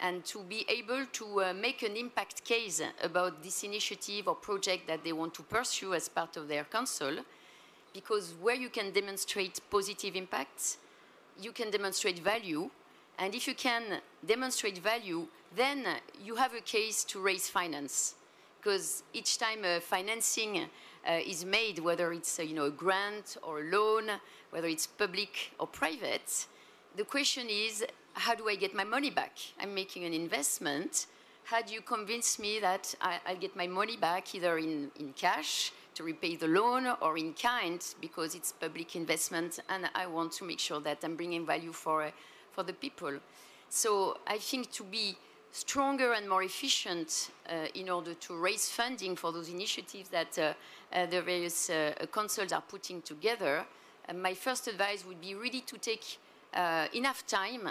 and 0.00 0.24
to 0.24 0.40
be 0.42 0.64
able 0.68 1.06
to 1.12 1.40
uh, 1.40 1.54
make 1.54 1.82
an 1.82 1.96
impact 1.96 2.44
case 2.44 2.82
about 3.02 3.42
this 3.42 3.62
initiative 3.62 4.28
or 4.28 4.34
project 4.34 4.86
that 4.86 5.04
they 5.04 5.12
want 5.12 5.32
to 5.34 5.42
pursue 5.42 5.94
as 5.94 6.08
part 6.08 6.36
of 6.36 6.48
their 6.48 6.64
council. 6.64 7.18
Because 7.92 8.34
where 8.40 8.56
you 8.56 8.70
can 8.70 8.90
demonstrate 8.90 9.60
positive 9.70 10.16
impacts, 10.16 10.78
you 11.40 11.52
can 11.52 11.70
demonstrate 11.70 12.18
value. 12.18 12.70
And 13.18 13.34
if 13.34 13.46
you 13.46 13.54
can 13.54 14.00
demonstrate 14.26 14.78
value, 14.78 15.26
then 15.54 15.86
you 16.22 16.34
have 16.36 16.54
a 16.54 16.60
case 16.60 17.04
to 17.04 17.20
raise 17.20 17.48
finance. 17.48 18.14
Because 18.60 19.02
each 19.12 19.38
time 19.38 19.60
uh, 19.64 19.80
financing 19.80 20.58
uh, 20.58 21.12
is 21.24 21.44
made, 21.44 21.78
whether 21.78 22.12
it's 22.12 22.38
uh, 22.38 22.42
you 22.42 22.54
know, 22.54 22.64
a 22.64 22.70
grant 22.70 23.36
or 23.42 23.60
a 23.60 23.64
loan, 23.64 24.10
whether 24.50 24.68
it's 24.68 24.86
public 24.86 25.52
or 25.58 25.66
private, 25.66 26.46
the 26.96 27.04
question 27.04 27.48
is, 27.48 27.84
how 28.14 28.34
do 28.34 28.48
I 28.48 28.54
get 28.54 28.74
my 28.74 28.84
money 28.84 29.10
back? 29.10 29.36
I'm 29.60 29.74
making 29.74 30.04
an 30.04 30.14
investment. 30.14 31.06
How 31.44 31.60
do 31.60 31.74
you 31.74 31.82
convince 31.82 32.38
me 32.38 32.58
that 32.60 32.94
I, 33.00 33.18
will 33.28 33.36
get 33.36 33.54
my 33.54 33.66
money 33.66 33.96
back 33.96 34.34
either 34.34 34.56
in, 34.58 34.90
in 34.98 35.12
cash 35.12 35.72
to 35.94 36.02
repay 36.04 36.36
the 36.36 36.48
loan 36.48 36.86
or 37.00 37.16
in 37.16 37.32
kind 37.34 37.84
because 38.00 38.34
it's 38.34 38.52
public 38.52 38.96
investment 38.96 39.60
and 39.68 39.88
I 39.94 40.06
want 40.06 40.32
to 40.32 40.44
make 40.44 40.58
sure 40.58 40.80
that 40.80 41.04
I'm 41.04 41.16
bringing 41.16 41.46
value 41.46 41.72
for, 41.72 42.02
uh, 42.02 42.10
for 42.52 42.62
the 42.62 42.72
people. 42.72 43.12
So 43.68 44.18
I 44.26 44.38
think 44.38 44.70
to 44.72 44.84
be 44.84 45.16
stronger 45.54 46.14
and 46.14 46.28
more 46.28 46.42
efficient 46.42 47.30
uh, 47.48 47.66
in 47.74 47.88
order 47.88 48.14
to 48.14 48.36
raise 48.36 48.68
funding 48.68 49.14
for 49.14 49.32
those 49.32 49.48
initiatives 49.48 50.08
that 50.08 50.36
uh, 50.36 50.52
uh, 50.92 51.06
the 51.06 51.22
various 51.22 51.70
uh, 51.70 51.92
councils 52.12 52.52
are 52.52 52.62
putting 52.62 53.00
together, 53.02 53.64
uh, 54.08 54.12
my 54.14 54.34
first 54.34 54.66
advice 54.66 55.04
would 55.06 55.20
be 55.20 55.34
really 55.34 55.60
to 55.60 55.78
take 55.78 56.18
enough 56.92 57.26
time 57.26 57.68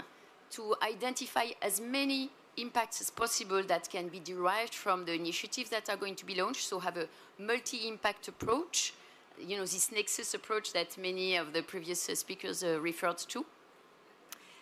to 0.50 0.76
identify 0.84 1.46
as 1.62 1.80
many 1.80 2.30
impacts 2.58 3.02
as 3.02 3.10
possible 3.10 3.64
that 3.64 3.90
can 3.90 4.08
be 4.08 4.20
derived 4.20 4.74
from 4.74 5.06
the 5.06 5.14
initiatives 5.14 5.70
that 5.70 5.90
are 5.90 5.98
going 5.98 6.16
to 6.16 6.26
be 6.26 6.36
launched, 6.36 6.68
so 6.68 6.80
have 6.80 6.98
a 6.98 7.08
multi-impact 7.40 8.28
approach, 8.28 8.94
you 9.40 9.58
know, 9.58 9.64
this 9.64 9.92
nexus 9.92 10.34
approach 10.34 10.74
that 10.74 10.98
many 10.98 11.36
of 11.36 11.54
the 11.54 11.62
previous 11.64 12.02
speakers 12.14 12.64
referred 12.64 13.18
to. 13.18 13.46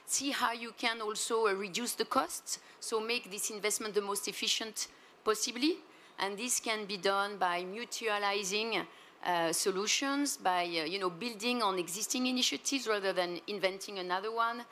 See 0.06 0.32
how 0.32 0.52
you 0.52 0.74
can 0.78 1.02
also 1.02 1.48
uh, 1.48 1.54
reduce 1.54 1.94
the 1.94 2.06
costs, 2.06 2.60
so 2.80 3.00
make 3.00 3.32
this 3.32 3.50
investment 3.50 3.94
the 3.94 4.02
most 4.02 4.28
efficient 4.28 4.88
possibly. 5.24 5.78
And 6.20 6.38
this 6.38 6.60
can 6.60 6.86
be 6.86 6.98
done 6.98 7.38
by 7.38 7.64
mutualizing 7.64 8.86
uh, 9.26 9.54
solutions, 9.54 10.38
by 10.38 10.64
uh, 10.64 10.86
you 10.86 11.00
know, 11.00 11.10
building 11.10 11.64
on 11.64 11.80
existing 11.80 12.28
initiatives 12.28 12.88
rather 12.88 13.14
than 13.14 13.40
inventing 13.48 14.00
another 14.00 14.32
one, 14.32 14.66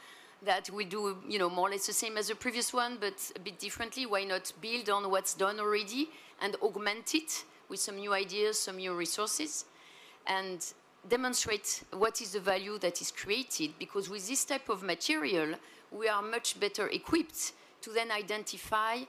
that 0.43 0.69
will 0.69 0.87
do, 0.87 1.17
you 1.27 1.37
know, 1.37 1.49
more 1.49 1.67
or 1.67 1.71
less 1.71 1.87
the 1.87 1.93
same 1.93 2.17
as 2.17 2.27
the 2.27 2.35
previous 2.35 2.73
one, 2.73 2.97
but 2.99 3.31
a 3.35 3.39
bit 3.39 3.59
differently. 3.59 4.05
Why 4.05 4.23
not 4.23 4.51
build 4.61 4.89
on 4.89 5.09
what's 5.11 5.33
done 5.33 5.59
already 5.59 6.09
and 6.41 6.55
augment 6.61 7.13
it 7.15 7.43
with 7.67 7.79
some 7.79 7.97
new 7.97 8.13
ideas, 8.13 8.59
some 8.59 8.77
new 8.77 8.93
resources, 8.93 9.65
and 10.25 10.65
demonstrate 11.07 11.83
what 11.91 12.21
is 12.21 12.31
the 12.31 12.39
value 12.39 12.77
that 12.79 13.01
is 13.01 13.11
created? 13.11 13.73
Because 13.77 14.09
with 14.09 14.27
this 14.27 14.45
type 14.45 14.69
of 14.69 14.83
material, 14.83 15.55
we 15.91 16.07
are 16.07 16.21
much 16.21 16.59
better 16.59 16.87
equipped 16.87 17.53
to 17.81 17.91
then 17.91 18.11
identify 18.11 18.99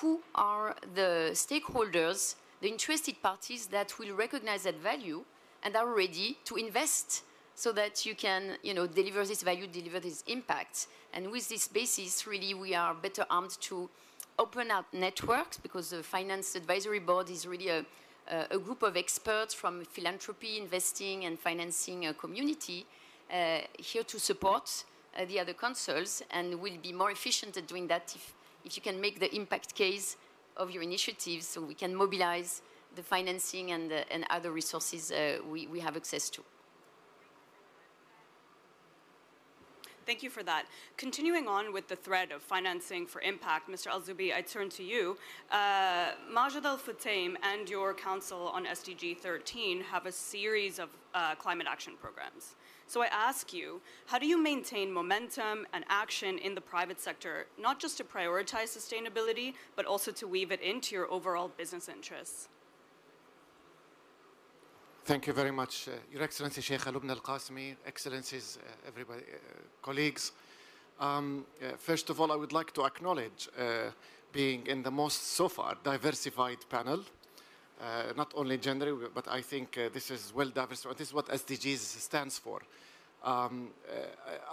who 0.00 0.20
are 0.34 0.76
the 0.94 1.30
stakeholders, 1.32 2.36
the 2.60 2.68
interested 2.68 3.20
parties 3.22 3.66
that 3.66 3.98
will 3.98 4.14
recognize 4.14 4.62
that 4.62 4.76
value 4.76 5.24
and 5.62 5.76
are 5.76 5.92
ready 5.92 6.38
to 6.44 6.56
invest 6.56 7.22
so 7.60 7.72
that 7.72 8.06
you 8.06 8.14
can 8.14 8.56
you 8.62 8.72
know, 8.72 8.86
deliver 8.86 9.22
this 9.26 9.42
value, 9.42 9.66
deliver 9.66 10.00
this 10.00 10.24
impact. 10.26 10.86
And 11.12 11.30
with 11.30 11.46
this 11.50 11.68
basis, 11.68 12.26
really, 12.26 12.54
we 12.54 12.74
are 12.74 12.94
better 12.94 13.26
armed 13.28 13.60
to 13.68 13.90
open 14.38 14.70
up 14.70 14.86
networks 14.94 15.58
because 15.58 15.90
the 15.90 16.02
Finance 16.02 16.54
Advisory 16.54 17.00
Board 17.00 17.28
is 17.28 17.46
really 17.46 17.68
a, 17.68 17.84
a 18.50 18.58
group 18.58 18.82
of 18.82 18.96
experts 18.96 19.52
from 19.52 19.84
philanthropy, 19.84 20.56
investing, 20.56 21.26
and 21.26 21.38
financing 21.38 22.06
uh, 22.06 22.14
community 22.14 22.86
uh, 23.30 23.58
here 23.78 24.04
to 24.04 24.18
support 24.18 24.84
uh, 25.14 25.26
the 25.26 25.38
other 25.38 25.52
councils 25.52 26.22
and 26.30 26.58
will 26.62 26.78
be 26.82 26.94
more 26.94 27.10
efficient 27.10 27.58
at 27.58 27.66
doing 27.66 27.86
that 27.88 28.10
if, 28.16 28.32
if 28.64 28.74
you 28.74 28.80
can 28.82 28.98
make 28.98 29.20
the 29.20 29.30
impact 29.36 29.74
case 29.74 30.16
of 30.56 30.70
your 30.70 30.82
initiatives 30.82 31.46
so 31.46 31.60
we 31.60 31.74
can 31.74 31.94
mobilize 31.94 32.62
the 32.96 33.02
financing 33.02 33.72
and, 33.72 33.92
and 34.10 34.24
other 34.30 34.50
resources 34.50 35.12
we, 35.50 35.66
we 35.66 35.78
have 35.78 35.94
access 35.94 36.30
to. 36.30 36.42
Thank 40.06 40.22
you 40.22 40.30
for 40.30 40.42
that. 40.42 40.64
Continuing 40.96 41.46
on 41.46 41.72
with 41.72 41.88
the 41.88 41.96
thread 41.96 42.32
of 42.32 42.42
financing 42.42 43.06
for 43.06 43.20
impact, 43.20 43.70
Mr. 43.70 43.88
Al-Zubi, 43.88 44.34
I 44.34 44.40
turn 44.40 44.68
to 44.70 44.82
you. 44.82 45.16
Uh, 45.52 46.12
Majid 46.32 46.64
Al-Futtaim 46.64 47.34
and 47.42 47.68
your 47.68 47.94
Council 47.94 48.48
on 48.48 48.64
SDG 48.64 49.18
13 49.18 49.82
have 49.82 50.06
a 50.06 50.12
series 50.12 50.78
of 50.78 50.88
uh, 51.14 51.34
climate 51.34 51.66
action 51.70 51.92
programs. 52.00 52.56
So 52.86 53.02
I 53.02 53.06
ask 53.06 53.52
you, 53.52 53.80
how 54.06 54.18
do 54.18 54.26
you 54.26 54.42
maintain 54.42 54.92
momentum 54.92 55.66
and 55.72 55.84
action 55.88 56.38
in 56.38 56.56
the 56.56 56.60
private 56.60 57.00
sector, 57.00 57.46
not 57.56 57.78
just 57.78 57.96
to 57.98 58.04
prioritize 58.04 58.76
sustainability, 58.76 59.54
but 59.76 59.86
also 59.86 60.10
to 60.12 60.26
weave 60.26 60.50
it 60.50 60.60
into 60.60 60.96
your 60.96 61.08
overall 61.12 61.48
business 61.56 61.88
interests? 61.88 62.48
Thank 65.04 65.26
you 65.26 65.32
very 65.32 65.50
much, 65.50 65.88
uh, 65.88 65.92
Your 66.12 66.22
Excellency 66.22 66.60
Sheikh 66.60 66.82
Lubna 66.82 67.10
Al 67.10 67.16
Qasimi, 67.16 67.74
Excellencies, 67.86 68.58
uh, 68.60 68.86
everybody, 68.86 69.22
uh, 69.22 69.36
colleagues. 69.82 70.32
Um, 71.00 71.46
uh, 71.60 71.76
first 71.78 72.10
of 72.10 72.20
all, 72.20 72.30
I 72.30 72.36
would 72.36 72.52
like 72.52 72.72
to 72.74 72.84
acknowledge 72.84 73.48
uh, 73.58 73.90
being 74.30 74.66
in 74.66 74.82
the 74.82 74.90
most 74.90 75.32
so 75.32 75.48
far 75.48 75.76
diversified 75.82 76.58
panel. 76.68 77.00
Not 78.14 78.30
only 78.36 78.58
gender, 78.58 78.94
but 79.14 79.26
I 79.26 79.40
think 79.40 79.72
this 79.94 80.10
is 80.10 80.34
well 80.34 80.50
diversified. 80.50 80.98
This 80.98 81.08
is 81.08 81.14
what 81.14 81.28
SDGs 81.28 81.78
stands 81.78 82.38
for. 82.38 82.60
Um, 83.24 83.70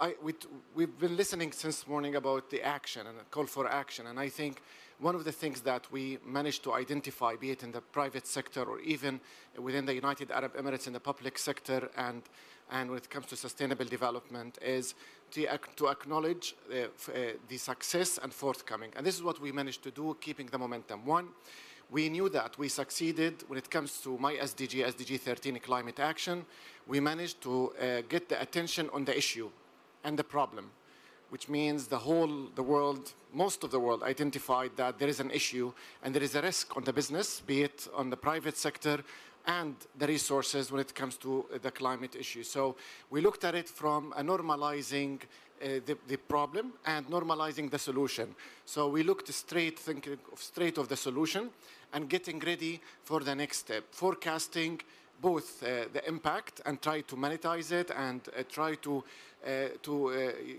I, 0.00 0.14
we, 0.22 0.32
have 0.80 0.98
been 0.98 1.14
listening 1.14 1.52
since 1.52 1.86
morning 1.86 2.16
about 2.16 2.48
the 2.48 2.62
action 2.62 3.06
and 3.06 3.30
call 3.30 3.44
for 3.44 3.68
action, 3.68 4.06
and 4.06 4.18
I 4.18 4.30
think 4.30 4.62
one 5.00 5.14
of 5.14 5.24
the 5.24 5.32
things 5.32 5.60
that 5.60 5.90
we 5.92 6.18
managed 6.26 6.64
to 6.64 6.72
identify, 6.72 7.36
be 7.36 7.50
it 7.50 7.62
in 7.62 7.70
the 7.70 7.80
private 7.80 8.26
sector 8.26 8.64
or 8.64 8.80
even 8.80 9.20
within 9.56 9.86
the 9.86 9.94
United 9.94 10.30
Arab 10.30 10.56
Emirates 10.56 10.86
in 10.86 10.92
the 10.92 11.00
public 11.00 11.38
sector 11.38 11.88
and, 11.96 12.22
and 12.70 12.90
when 12.90 12.98
it 12.98 13.08
comes 13.08 13.26
to 13.26 13.36
sustainable 13.36 13.84
development, 13.84 14.58
is 14.60 14.94
to, 15.30 15.46
to 15.76 15.88
acknowledge 15.88 16.54
uh, 16.70 16.74
uh, 16.76 17.32
the 17.48 17.56
success 17.56 18.18
and 18.22 18.34
forthcoming. 18.34 18.90
And 18.96 19.06
this 19.06 19.14
is 19.14 19.22
what 19.22 19.40
we 19.40 19.52
managed 19.52 19.82
to 19.84 19.90
do, 19.90 20.16
keeping 20.20 20.46
the 20.46 20.58
momentum. 20.58 21.06
One, 21.06 21.28
we 21.90 22.08
knew 22.08 22.28
that 22.30 22.58
we 22.58 22.68
succeeded 22.68 23.44
when 23.46 23.58
it 23.58 23.70
comes 23.70 24.00
to 24.00 24.18
my 24.18 24.34
SDG, 24.34 24.84
SDG 24.84 25.20
13 25.20 25.58
climate 25.60 26.00
action. 26.00 26.44
We 26.86 27.00
managed 27.00 27.40
to 27.42 27.72
uh, 27.80 28.02
get 28.08 28.28
the 28.28 28.40
attention 28.42 28.90
on 28.92 29.04
the 29.04 29.16
issue 29.16 29.50
and 30.04 30.18
the 30.18 30.24
problem 30.24 30.70
which 31.30 31.48
means 31.48 31.86
the 31.86 31.98
whole, 31.98 32.48
the 32.54 32.62
world, 32.62 33.12
most 33.32 33.64
of 33.64 33.70
the 33.70 33.78
world 33.78 34.02
identified 34.02 34.70
that 34.76 34.98
there 34.98 35.08
is 35.08 35.20
an 35.20 35.30
issue 35.30 35.72
and 36.02 36.14
there 36.14 36.22
is 36.22 36.34
a 36.34 36.42
risk 36.42 36.76
on 36.76 36.84
the 36.84 36.92
business, 36.92 37.40
be 37.40 37.62
it 37.62 37.88
on 37.94 38.10
the 38.10 38.16
private 38.16 38.56
sector 38.56 39.02
and 39.46 39.74
the 39.98 40.06
resources 40.06 40.70
when 40.70 40.80
it 40.80 40.94
comes 40.94 41.16
to 41.16 41.46
the 41.62 41.70
climate 41.70 42.14
issue. 42.14 42.42
So 42.42 42.76
we 43.10 43.20
looked 43.20 43.44
at 43.44 43.54
it 43.54 43.68
from 43.68 44.12
a 44.16 44.22
normalizing 44.22 45.20
uh, 45.60 45.80
the, 45.86 45.98
the, 46.06 46.16
problem 46.16 46.72
and 46.86 47.04
normalizing 47.08 47.68
the 47.68 47.78
solution. 47.78 48.32
So 48.64 48.88
we 48.88 49.02
looked 49.02 49.32
straight, 49.32 49.76
thinking 49.76 50.18
straight 50.36 50.78
of 50.78 50.88
the 50.88 50.96
solution 50.96 51.50
and 51.92 52.08
getting 52.08 52.38
ready 52.38 52.80
for 53.02 53.20
the 53.20 53.34
next 53.34 53.58
step, 53.58 53.84
forecasting 53.90 54.80
both 55.20 55.62
uh, 55.62 55.86
the 55.92 56.06
impact 56.06 56.60
and 56.66 56.80
try 56.80 57.00
to 57.02 57.16
monetize 57.16 57.72
it 57.72 57.90
and 57.96 58.20
uh, 58.28 58.42
try 58.48 58.74
to 58.76 59.04
uh, 59.46 59.68
to 59.82 60.12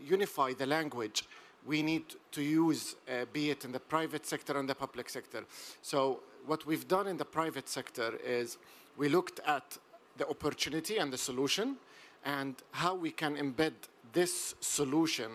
unify 0.08 0.54
the 0.54 0.66
language 0.66 1.24
we 1.66 1.84
need 1.84 2.04
to 2.32 2.42
use, 2.42 2.96
be 3.34 3.50
it 3.50 3.66
in 3.66 3.74
the 3.74 3.80
private 3.80 4.26
sector 4.26 4.58
and 4.58 4.68
the 4.68 4.74
public 4.74 5.10
sector. 5.10 5.44
So 5.82 6.22
what 6.46 6.66
we've 6.66 6.88
done 6.88 7.08
in 7.08 7.18
the 7.18 7.26
private 7.26 7.68
sector 7.68 8.18
is 8.26 8.58
we 8.98 9.10
looked 9.10 9.40
at 9.46 9.78
the 10.18 10.28
opportunity 10.28 10.98
and 10.98 11.12
the 11.12 11.18
solution 11.18 11.78
and 12.26 12.56
how 12.72 12.96
we 12.96 13.12
can 13.12 13.36
embed 13.36 13.74
this 14.14 14.56
solution 14.60 15.32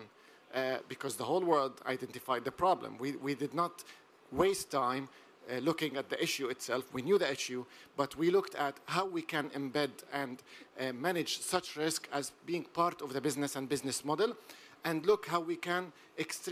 uh, 0.54 0.78
because 0.88 1.16
the 1.16 1.24
whole 1.24 1.40
world 1.40 1.80
identified 1.86 2.44
the 2.44 2.52
problem. 2.52 2.96
We, 2.98 3.12
we 3.16 3.34
did 3.34 3.54
not 3.54 3.84
waste 4.32 4.70
time 4.70 5.08
uh, 5.50 5.58
looking 5.58 5.96
at 5.96 6.08
the 6.08 6.22
issue 6.22 6.48
itself. 6.48 6.84
We 6.92 7.02
knew 7.02 7.18
the 7.18 7.30
issue, 7.30 7.64
but 7.96 8.16
we 8.16 8.30
looked 8.30 8.54
at 8.54 8.78
how 8.86 9.06
we 9.06 9.22
can 9.22 9.50
embed 9.50 9.90
and 10.12 10.42
uh, 10.80 10.92
manage 10.92 11.38
such 11.40 11.76
risk 11.76 12.08
as 12.12 12.32
being 12.46 12.64
part 12.64 13.02
of 13.02 13.12
the 13.12 13.20
business 13.20 13.56
and 13.56 13.68
business 13.68 14.04
model, 14.04 14.36
and 14.84 15.06
look 15.06 15.26
how 15.26 15.40
we 15.40 15.56
can 15.56 15.92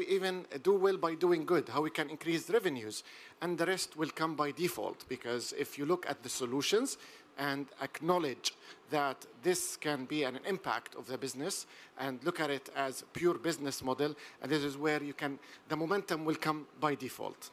even 0.09 0.47
do 0.63 0.75
well 0.75 0.97
by 0.97 1.15
doing 1.15 1.45
good, 1.45 1.69
how 1.69 1.83
we 1.83 1.91
can 1.91 2.09
increase 2.11 2.49
revenues, 2.51 3.05
and 3.43 3.59
the 3.59 3.67
rest 3.67 3.97
will 3.97 4.11
come 4.11 4.35
by 4.35 4.51
default. 4.51 5.07
Because 5.09 5.53
if 5.59 5.79
you 5.79 5.87
look 5.87 6.07
at 6.09 6.23
the 6.23 6.29
solutions 6.29 6.97
and 7.39 7.67
acknowledge 7.81 8.55
that 8.91 9.27
this 9.43 9.77
can 9.77 10.05
be 10.05 10.25
an 10.25 10.39
impact 10.47 10.95
of 10.95 11.07
the 11.07 11.17
business 11.17 11.67
and 11.99 12.23
look 12.25 12.41
at 12.41 12.51
it 12.51 12.69
as 12.77 13.05
pure 13.13 13.35
business 13.35 13.83
model, 13.83 14.15
and 14.43 14.51
this 14.51 14.63
is 14.63 14.77
where 14.77 15.03
you 15.03 15.15
can, 15.15 15.39
the 15.69 15.77
momentum 15.77 16.25
will 16.25 16.35
come 16.35 16.67
by 16.81 16.95
default. 16.95 17.51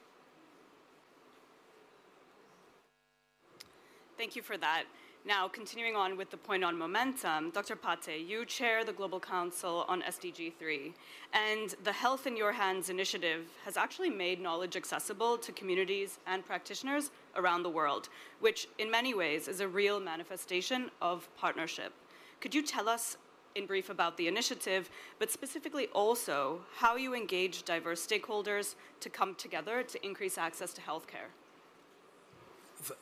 Thank 4.20 4.36
you 4.36 4.42
for 4.42 4.58
that. 4.58 4.84
Now, 5.24 5.48
continuing 5.48 5.96
on 5.96 6.14
with 6.14 6.28
the 6.28 6.36
point 6.36 6.62
on 6.62 6.76
momentum, 6.76 7.52
Dr. 7.52 7.74
Pate, 7.74 8.20
you 8.20 8.44
chair 8.44 8.84
the 8.84 8.92
Global 8.92 9.18
Council 9.18 9.86
on 9.88 10.02
SDG 10.02 10.52
3, 10.58 10.92
and 11.32 11.74
the 11.84 11.92
Health 11.92 12.26
in 12.26 12.36
Your 12.36 12.52
Hands 12.52 12.86
initiative 12.90 13.46
has 13.64 13.78
actually 13.78 14.10
made 14.10 14.38
knowledge 14.38 14.76
accessible 14.76 15.38
to 15.38 15.52
communities 15.52 16.18
and 16.26 16.44
practitioners 16.44 17.10
around 17.34 17.62
the 17.62 17.70
world, 17.70 18.10
which 18.40 18.68
in 18.78 18.90
many 18.90 19.14
ways 19.14 19.48
is 19.48 19.60
a 19.60 19.68
real 19.68 19.98
manifestation 19.98 20.90
of 21.00 21.26
partnership. 21.38 21.94
Could 22.42 22.54
you 22.54 22.62
tell 22.62 22.90
us 22.90 23.16
in 23.54 23.64
brief 23.64 23.88
about 23.88 24.18
the 24.18 24.28
initiative, 24.28 24.90
but 25.18 25.30
specifically 25.30 25.86
also 25.94 26.60
how 26.76 26.96
you 26.96 27.14
engage 27.14 27.62
diverse 27.62 28.06
stakeholders 28.06 28.74
to 29.00 29.08
come 29.08 29.34
together 29.34 29.82
to 29.82 30.04
increase 30.04 30.36
access 30.36 30.74
to 30.74 30.82
healthcare? 30.82 31.32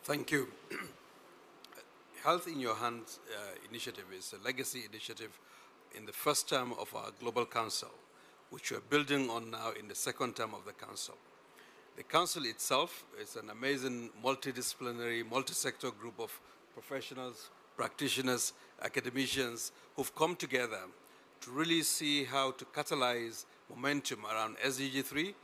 Thank 0.04 0.30
you. 0.30 0.46
Health 2.24 2.48
in 2.48 2.58
Your 2.58 2.74
Hands 2.74 3.20
uh, 3.30 3.40
initiative 3.70 4.04
is 4.16 4.34
a 4.38 4.44
legacy 4.44 4.82
initiative 4.90 5.38
in 5.96 6.04
the 6.04 6.12
first 6.12 6.48
term 6.48 6.72
of 6.78 6.92
our 6.94 7.10
Global 7.20 7.46
Council, 7.46 7.90
which 8.50 8.72
we're 8.72 8.80
building 8.80 9.30
on 9.30 9.52
now 9.52 9.70
in 9.78 9.86
the 9.86 9.94
second 9.94 10.34
term 10.34 10.52
of 10.52 10.64
the 10.64 10.72
Council. 10.72 11.14
The 11.96 12.02
Council 12.02 12.44
itself 12.44 13.04
is 13.22 13.36
an 13.36 13.50
amazing 13.50 14.10
multidisciplinary, 14.24 15.28
multi-sector 15.30 15.92
group 15.92 16.18
of 16.18 16.38
professionals, 16.74 17.50
practitioners, 17.76 18.52
academicians 18.82 19.70
who've 19.94 20.14
come 20.16 20.34
together 20.34 20.80
to 21.42 21.50
really 21.52 21.82
see 21.82 22.24
how 22.24 22.50
to 22.50 22.64
catalyze 22.64 23.44
momentum 23.70 24.24
around 24.26 24.56
SDG 24.58 25.04
3, 25.04 25.34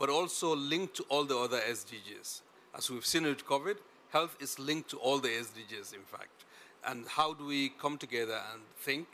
but 0.00 0.10
also 0.10 0.56
link 0.56 0.94
to 0.94 1.04
all 1.04 1.24
the 1.24 1.38
other 1.38 1.60
SDGs. 1.60 2.40
As 2.76 2.90
we've 2.90 3.06
seen 3.06 3.22
with 3.22 3.46
COVID, 3.46 3.76
health 4.14 4.36
is 4.38 4.60
linked 4.60 4.88
to 4.88 4.96
all 4.98 5.18
the 5.18 5.28
SDGs, 5.28 5.92
in 5.92 6.04
fact. 6.06 6.44
And 6.86 7.04
how 7.08 7.34
do 7.34 7.44
we 7.44 7.70
come 7.80 7.98
together 7.98 8.38
and 8.52 8.62
think, 8.78 9.08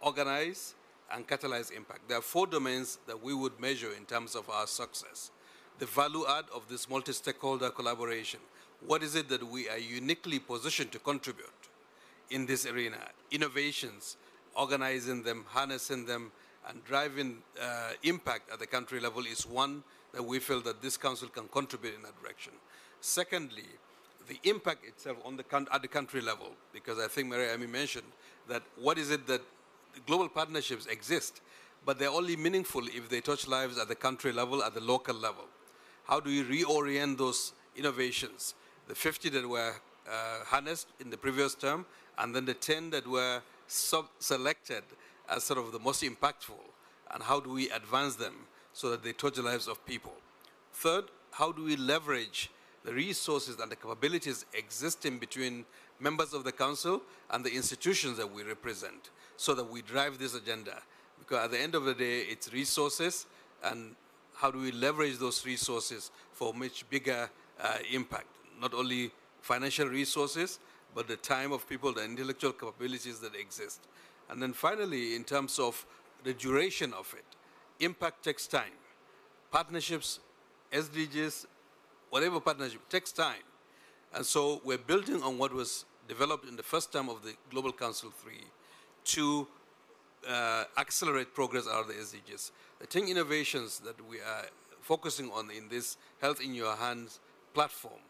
organize, 0.00 0.74
and 1.12 1.26
catalyze 1.26 1.72
impact? 1.72 2.08
There 2.08 2.18
are 2.18 2.28
four 2.34 2.46
domains 2.46 2.98
that 3.08 3.20
we 3.20 3.34
would 3.34 3.58
measure 3.58 3.92
in 3.92 4.04
terms 4.04 4.36
of 4.36 4.48
our 4.48 4.68
success. 4.68 5.32
The 5.80 5.86
value 5.86 6.24
add 6.28 6.44
of 6.54 6.68
this 6.68 6.88
multi-stakeholder 6.88 7.70
collaboration. 7.70 8.38
What 8.86 9.02
is 9.02 9.16
it 9.16 9.28
that 9.30 9.42
we 9.42 9.68
are 9.68 9.78
uniquely 9.78 10.38
positioned 10.38 10.92
to 10.92 11.00
contribute 11.00 11.62
in 12.30 12.46
this 12.46 12.66
arena? 12.66 12.98
Innovations, 13.32 14.16
organizing 14.54 15.24
them, 15.24 15.44
harnessing 15.48 16.06
them, 16.06 16.30
and 16.68 16.84
driving 16.84 17.38
uh, 17.60 17.90
impact 18.04 18.52
at 18.52 18.60
the 18.60 18.66
country 18.66 19.00
level 19.00 19.26
is 19.26 19.44
one 19.44 19.82
that 20.12 20.22
we 20.22 20.38
feel 20.38 20.60
that 20.60 20.80
this 20.80 20.96
council 20.96 21.26
can 21.26 21.48
contribute 21.48 21.96
in 21.96 22.02
that 22.02 22.16
direction. 22.22 22.52
Secondly, 23.00 23.66
the 24.28 24.38
impact 24.44 24.84
itself 24.86 25.18
on 25.24 25.36
the 25.36 25.44
at 25.72 25.82
the 25.82 25.88
country 25.88 26.20
level, 26.20 26.52
because 26.72 26.98
I 26.98 27.08
think 27.08 27.28
Mary 27.28 27.48
Amy 27.48 27.66
mentioned 27.66 28.06
that 28.48 28.62
what 28.76 28.98
is 28.98 29.10
it 29.10 29.26
that 29.26 29.42
global 30.06 30.28
partnerships 30.28 30.86
exist, 30.86 31.40
but 31.84 31.98
they're 31.98 32.10
only 32.10 32.36
meaningful 32.36 32.82
if 32.86 33.08
they 33.08 33.20
touch 33.20 33.46
lives 33.46 33.78
at 33.78 33.88
the 33.88 33.94
country 33.94 34.32
level, 34.32 34.62
at 34.62 34.74
the 34.74 34.80
local 34.80 35.14
level. 35.14 35.44
How 36.04 36.20
do 36.20 36.30
we 36.30 36.62
reorient 36.62 37.18
those 37.18 37.52
innovations? 37.76 38.54
The 38.88 38.94
50 38.94 39.30
that 39.30 39.48
were 39.48 39.74
uh, 40.08 40.44
harnessed 40.44 40.88
in 41.00 41.10
the 41.10 41.16
previous 41.16 41.54
term, 41.54 41.86
and 42.18 42.34
then 42.34 42.44
the 42.44 42.54
10 42.54 42.90
that 42.90 43.06
were 43.06 43.40
selected 43.66 44.84
as 45.28 45.44
sort 45.44 45.58
of 45.58 45.72
the 45.72 45.78
most 45.78 46.02
impactful, 46.02 46.60
and 47.12 47.22
how 47.22 47.40
do 47.40 47.50
we 47.50 47.70
advance 47.70 48.16
them 48.16 48.34
so 48.72 48.90
that 48.90 49.02
they 49.02 49.12
touch 49.12 49.34
the 49.34 49.42
lives 49.42 49.68
of 49.68 49.84
people? 49.86 50.12
Third, 50.72 51.04
how 51.30 51.52
do 51.52 51.64
we 51.64 51.76
leverage 51.76 52.50
the 52.84 52.92
resources 52.92 53.58
and 53.60 53.70
the 53.70 53.76
capabilities 53.76 54.44
existing 54.54 55.18
between 55.18 55.64
members 56.00 56.34
of 56.34 56.44
the 56.44 56.52
council 56.52 57.02
and 57.30 57.44
the 57.44 57.54
institutions 57.54 58.18
that 58.18 58.30
we 58.30 58.42
represent 58.42 59.10
so 59.36 59.54
that 59.54 59.70
we 59.70 59.82
drive 59.82 60.18
this 60.18 60.34
agenda? 60.34 60.82
Because 61.18 61.44
at 61.44 61.50
the 61.50 61.58
end 61.58 61.74
of 61.74 61.84
the 61.84 61.94
day, 61.94 62.20
it's 62.20 62.52
resources 62.52 63.26
and 63.62 63.94
how 64.34 64.50
do 64.50 64.58
we 64.58 64.72
leverage 64.72 65.16
those 65.18 65.44
resources 65.46 66.10
for 66.32 66.52
much 66.52 66.88
bigger 66.90 67.30
uh, 67.60 67.76
impact? 67.92 68.26
Not 68.60 68.74
only 68.74 69.10
financial 69.40 69.88
resources, 69.88 70.58
but 70.94 71.08
the 71.08 71.16
time 71.16 71.52
of 71.52 71.68
people, 71.68 71.92
the 71.92 72.04
intellectual 72.04 72.52
capabilities 72.52 73.18
that 73.20 73.34
exist. 73.34 73.80
And 74.30 74.42
then 74.42 74.52
finally, 74.52 75.14
in 75.14 75.24
terms 75.24 75.58
of 75.58 75.84
the 76.22 76.32
duration 76.32 76.92
of 76.92 77.12
it, 77.16 77.24
impact 77.84 78.24
takes 78.24 78.46
time. 78.46 78.72
Partnerships, 79.50 80.20
SDGs, 80.72 81.46
whatever 82.14 82.38
partnership 82.38 82.88
takes 82.88 83.10
time. 83.10 83.42
And 84.14 84.24
so 84.24 84.60
we're 84.64 84.78
building 84.78 85.20
on 85.20 85.36
what 85.36 85.52
was 85.52 85.84
developed 86.06 86.48
in 86.48 86.54
the 86.54 86.62
first 86.62 86.92
term 86.92 87.08
of 87.08 87.24
the 87.24 87.34
Global 87.50 87.72
Council 87.72 88.12
3 88.22 88.34
to 89.06 89.48
uh, 90.30 90.62
accelerate 90.78 91.34
progress 91.34 91.66
out 91.66 91.80
of 91.80 91.88
the 91.88 91.94
SDGs. 91.94 92.52
The 92.78 92.86
10 92.86 93.08
innovations 93.08 93.80
that 93.80 93.96
we 94.08 94.18
are 94.18 94.44
focusing 94.80 95.28
on 95.32 95.50
in 95.50 95.68
this 95.68 95.96
Health 96.20 96.40
in 96.40 96.54
Your 96.54 96.76
Hands 96.76 97.18
platform 97.52 98.00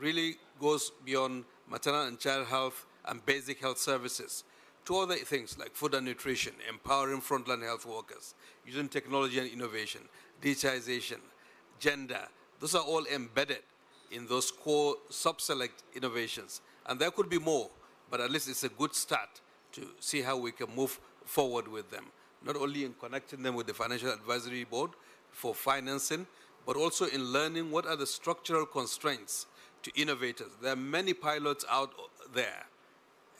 really 0.00 0.36
goes 0.58 0.90
beyond 1.04 1.44
maternal 1.68 2.06
and 2.06 2.18
child 2.18 2.46
health 2.46 2.86
and 3.04 3.26
basic 3.26 3.60
health 3.60 3.76
services 3.76 4.44
to 4.86 4.96
other 4.96 5.16
things 5.16 5.58
like 5.58 5.74
food 5.74 5.92
and 5.92 6.06
nutrition, 6.06 6.54
empowering 6.66 7.20
frontline 7.20 7.62
health 7.62 7.84
workers, 7.84 8.34
using 8.66 8.88
technology 8.88 9.38
and 9.38 9.50
innovation, 9.50 10.00
digitization, 10.40 11.18
gender. 11.78 12.26
Those 12.60 12.74
are 12.74 12.82
all 12.82 13.04
embedded 13.06 13.62
in 14.10 14.26
those 14.26 14.50
core 14.50 14.96
sub-select 15.10 15.82
innovations. 15.94 16.60
And 16.86 17.00
there 17.00 17.10
could 17.10 17.28
be 17.28 17.38
more, 17.38 17.70
but 18.10 18.20
at 18.20 18.30
least 18.30 18.48
it's 18.48 18.64
a 18.64 18.68
good 18.68 18.94
start 18.94 19.40
to 19.72 19.86
see 20.00 20.22
how 20.22 20.36
we 20.36 20.52
can 20.52 20.74
move 20.74 21.00
forward 21.24 21.66
with 21.66 21.90
them, 21.90 22.04
not 22.44 22.56
only 22.56 22.84
in 22.84 22.94
connecting 22.94 23.42
them 23.42 23.54
with 23.54 23.66
the 23.66 23.74
Financial 23.74 24.10
Advisory 24.10 24.64
Board 24.64 24.90
for 25.30 25.54
financing, 25.54 26.26
but 26.66 26.76
also 26.76 27.06
in 27.06 27.24
learning 27.24 27.70
what 27.70 27.86
are 27.86 27.96
the 27.96 28.06
structural 28.06 28.66
constraints 28.66 29.46
to 29.82 29.90
innovators. 30.00 30.50
There 30.62 30.72
are 30.72 30.76
many 30.76 31.12
pilots 31.12 31.64
out 31.68 31.92
there. 32.34 32.66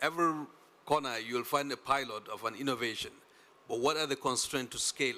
Every 0.03 0.46
corner, 0.85 1.16
you'll 1.18 1.44
find 1.44 1.70
a 1.72 1.77
pilot 1.77 2.29
of 2.29 2.44
an 2.44 2.55
innovation. 2.55 3.12
But 3.68 3.81
what 3.81 3.96
are 3.96 4.07
the 4.07 4.16
constraints 4.16 4.72
to 4.72 4.79
scale? 4.79 5.16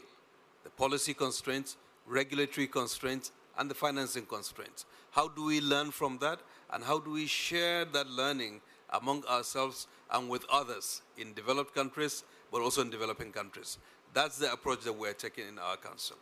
The 0.63 0.71
policy 0.71 1.15
constraints, 1.15 1.77
regulatory 2.07 2.69
constraints, 2.69 3.33
and 3.59 3.71
the 3.71 3.75
financing 3.75 4.27
constraints. 4.27 4.85
How 5.11 5.29
do 5.29 5.45
we 5.45 5.61
learn 5.61 5.91
from 5.91 6.19
that? 6.19 6.41
And 6.71 6.83
how 6.85 6.99
do 6.99 7.11
we 7.11 7.27
share 7.27 7.85
that 7.87 8.09
learning 8.09 8.61
among 8.91 9.25
ourselves 9.25 9.87
and 10.11 10.29
with 10.29 10.45
others 10.51 11.03
in 11.17 11.33
developed 11.35 11.75
countries, 11.75 12.25
but 12.53 12.61
also 12.61 12.83
in 12.83 12.91
developing 12.91 13.33
countries? 13.33 13.79
That's 14.13 14.39
the 14.39 14.53
approach 14.53 14.83
that 14.85 14.93
we're 14.93 15.13
taking 15.13 15.49
in 15.49 15.59
our 15.59 15.77
council. 15.77 16.17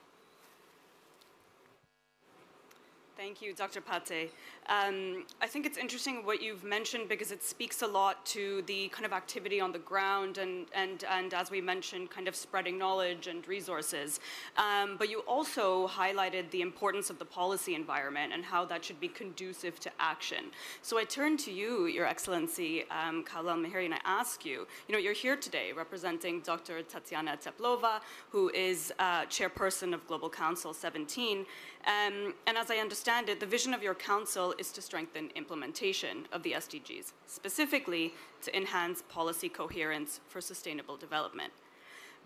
Thank 3.16 3.40
you, 3.40 3.54
Dr. 3.54 3.80
Pate. 3.80 4.32
Um, 4.68 5.24
I 5.40 5.46
think 5.46 5.66
it's 5.66 5.78
interesting 5.78 6.26
what 6.26 6.42
you've 6.42 6.64
mentioned 6.64 7.08
because 7.08 7.30
it 7.30 7.44
speaks 7.44 7.82
a 7.82 7.86
lot 7.86 8.26
to 8.26 8.62
the 8.62 8.88
kind 8.88 9.06
of 9.06 9.12
activity 9.12 9.60
on 9.60 9.70
the 9.70 9.78
ground 9.78 10.38
and, 10.38 10.66
and, 10.74 11.04
and 11.08 11.32
as 11.32 11.48
we 11.48 11.60
mentioned, 11.60 12.10
kind 12.10 12.26
of 12.26 12.34
spreading 12.34 12.76
knowledge 12.76 13.28
and 13.28 13.46
resources. 13.46 14.18
Um, 14.56 14.96
but 14.98 15.10
you 15.10 15.20
also 15.28 15.86
highlighted 15.86 16.50
the 16.50 16.60
importance 16.60 17.08
of 17.08 17.20
the 17.20 17.24
policy 17.24 17.76
environment 17.76 18.32
and 18.32 18.44
how 18.44 18.64
that 18.64 18.84
should 18.84 18.98
be 18.98 19.08
conducive 19.08 19.78
to 19.80 19.92
action. 20.00 20.46
So 20.82 20.98
I 20.98 21.04
turn 21.04 21.36
to 21.38 21.52
you, 21.52 21.86
Your 21.86 22.06
Excellency, 22.06 22.84
um, 22.90 23.22
Khalil 23.22 23.54
Mehairi, 23.56 23.84
and 23.84 23.94
I 23.94 24.00
ask 24.04 24.44
you, 24.44 24.66
you 24.88 24.92
know, 24.92 24.98
you're 24.98 25.12
here 25.12 25.36
today 25.36 25.70
representing 25.70 26.40
Dr. 26.40 26.82
Tatiana 26.82 27.36
Teplova, 27.36 28.00
who 28.30 28.48
is 28.50 28.92
uh, 28.98 29.22
chairperson 29.26 29.94
of 29.94 30.04
Global 30.08 30.30
Council 30.30 30.74
17. 30.74 31.46
Um, 31.86 32.34
and 32.46 32.56
as 32.56 32.70
I 32.70 32.76
understand 32.76 33.03
it, 33.06 33.40
the 33.40 33.46
vision 33.46 33.74
of 33.74 33.82
your 33.82 33.94
council 33.94 34.54
is 34.58 34.70
to 34.72 34.80
strengthen 34.80 35.30
implementation 35.34 36.26
of 36.32 36.42
the 36.42 36.52
SDGs, 36.52 37.12
specifically 37.26 38.14
to 38.42 38.56
enhance 38.56 39.02
policy 39.08 39.48
coherence 39.48 40.20
for 40.28 40.40
sustainable 40.40 40.96
development. 40.96 41.52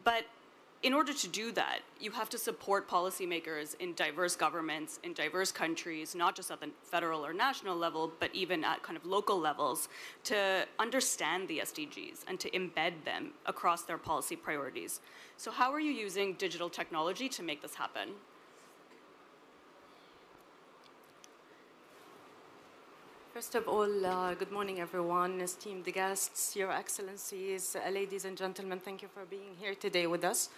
But 0.04 0.24
in 0.84 0.94
order 0.94 1.12
to 1.12 1.28
do 1.28 1.50
that, 1.52 1.80
you 1.98 2.12
have 2.12 2.28
to 2.28 2.38
support 2.38 2.88
policymakers 2.88 3.74
in 3.80 3.94
diverse 3.94 4.36
governments, 4.36 5.00
in 5.02 5.12
diverse 5.12 5.50
countries, 5.50 6.14
not 6.14 6.36
just 6.36 6.52
at 6.52 6.60
the 6.60 6.70
federal 6.84 7.26
or 7.26 7.32
national 7.32 7.76
level, 7.76 8.12
but 8.20 8.32
even 8.32 8.62
at 8.62 8.80
kind 8.84 8.96
of 8.96 9.04
local 9.04 9.36
levels, 9.36 9.88
to 10.22 10.64
understand 10.78 11.48
the 11.48 11.58
SDGs 11.58 12.20
and 12.28 12.38
to 12.38 12.48
embed 12.50 12.92
them 13.04 13.32
across 13.46 13.82
their 13.82 13.98
policy 13.98 14.36
priorities. 14.36 15.00
So, 15.36 15.50
how 15.50 15.72
are 15.72 15.80
you 15.80 15.90
using 15.90 16.34
digital 16.34 16.70
technology 16.70 17.28
to 17.30 17.42
make 17.42 17.60
this 17.60 17.74
happen? 17.74 18.10
First 23.38 23.54
of 23.54 23.68
all, 23.68 24.04
uh, 24.04 24.34
good 24.34 24.50
morning, 24.50 24.80
everyone, 24.80 25.40
esteemed 25.40 25.84
guests, 25.84 26.56
Your 26.56 26.72
Excellencies, 26.72 27.76
uh, 27.76 27.88
ladies 27.88 28.24
and 28.24 28.36
gentlemen. 28.36 28.80
Thank 28.80 29.00
you 29.00 29.06
for 29.06 29.24
being 29.26 29.54
here 29.60 29.76
today 29.76 30.08
with 30.08 30.24
us. 30.24 30.48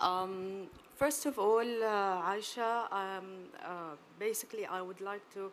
Um, 0.00 0.66
first 0.96 1.24
of 1.26 1.38
all, 1.38 1.60
uh, 1.60 2.32
Aisha, 2.32 2.92
um, 2.92 3.26
uh, 3.62 3.94
basically, 4.18 4.66
I 4.66 4.82
would 4.82 5.00
like 5.00 5.22
to 5.34 5.52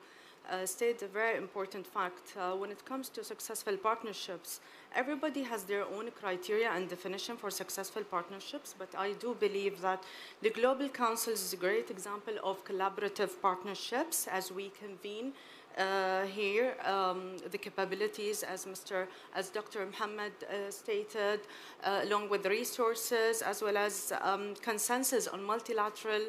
uh, 0.50 0.66
state 0.66 1.04
a 1.04 1.08
very 1.08 1.38
important 1.38 1.86
fact. 1.86 2.34
Uh, 2.36 2.54
when 2.54 2.72
it 2.72 2.84
comes 2.86 3.08
to 3.10 3.24
successful 3.24 3.78
partnerships, 3.78 4.60
everybody 4.96 5.44
has 5.44 5.66
their 5.66 5.84
own 5.84 6.10
criteria 6.20 6.72
and 6.72 6.90
definition 6.90 7.38
for 7.38 7.52
successful 7.52 8.04
partnerships, 8.04 8.74
but 8.76 8.90
I 8.98 9.12
do 9.14 9.36
believe 9.40 9.80
that 9.82 10.04
the 10.42 10.50
Global 10.50 10.90
Council 10.90 11.34
is 11.34 11.54
a 11.54 11.58
great 11.58 11.92
example 11.92 12.34
of 12.44 12.66
collaborative 12.66 13.40
partnerships 13.44 14.28
as 14.28 14.52
we 14.52 14.70
convene 14.70 15.34
uh, 15.78 16.26
here, 16.26 16.76
um, 16.86 17.38
the 17.52 17.58
capabilities, 17.58 18.44
as 18.44 18.66
Mr. 18.66 19.08
as 19.36 19.50
Dr. 19.50 19.86
Muhammad 19.86 20.34
uh, 20.44 20.70
stated, 20.70 21.42
uh, 21.84 22.02
along 22.04 22.30
with 22.30 22.46
resources, 22.46 23.42
as 23.42 23.62
well 23.62 23.78
as 23.78 24.14
um, 24.22 24.54
consensus 24.62 25.28
on 25.28 25.44
multilateral 25.44 26.22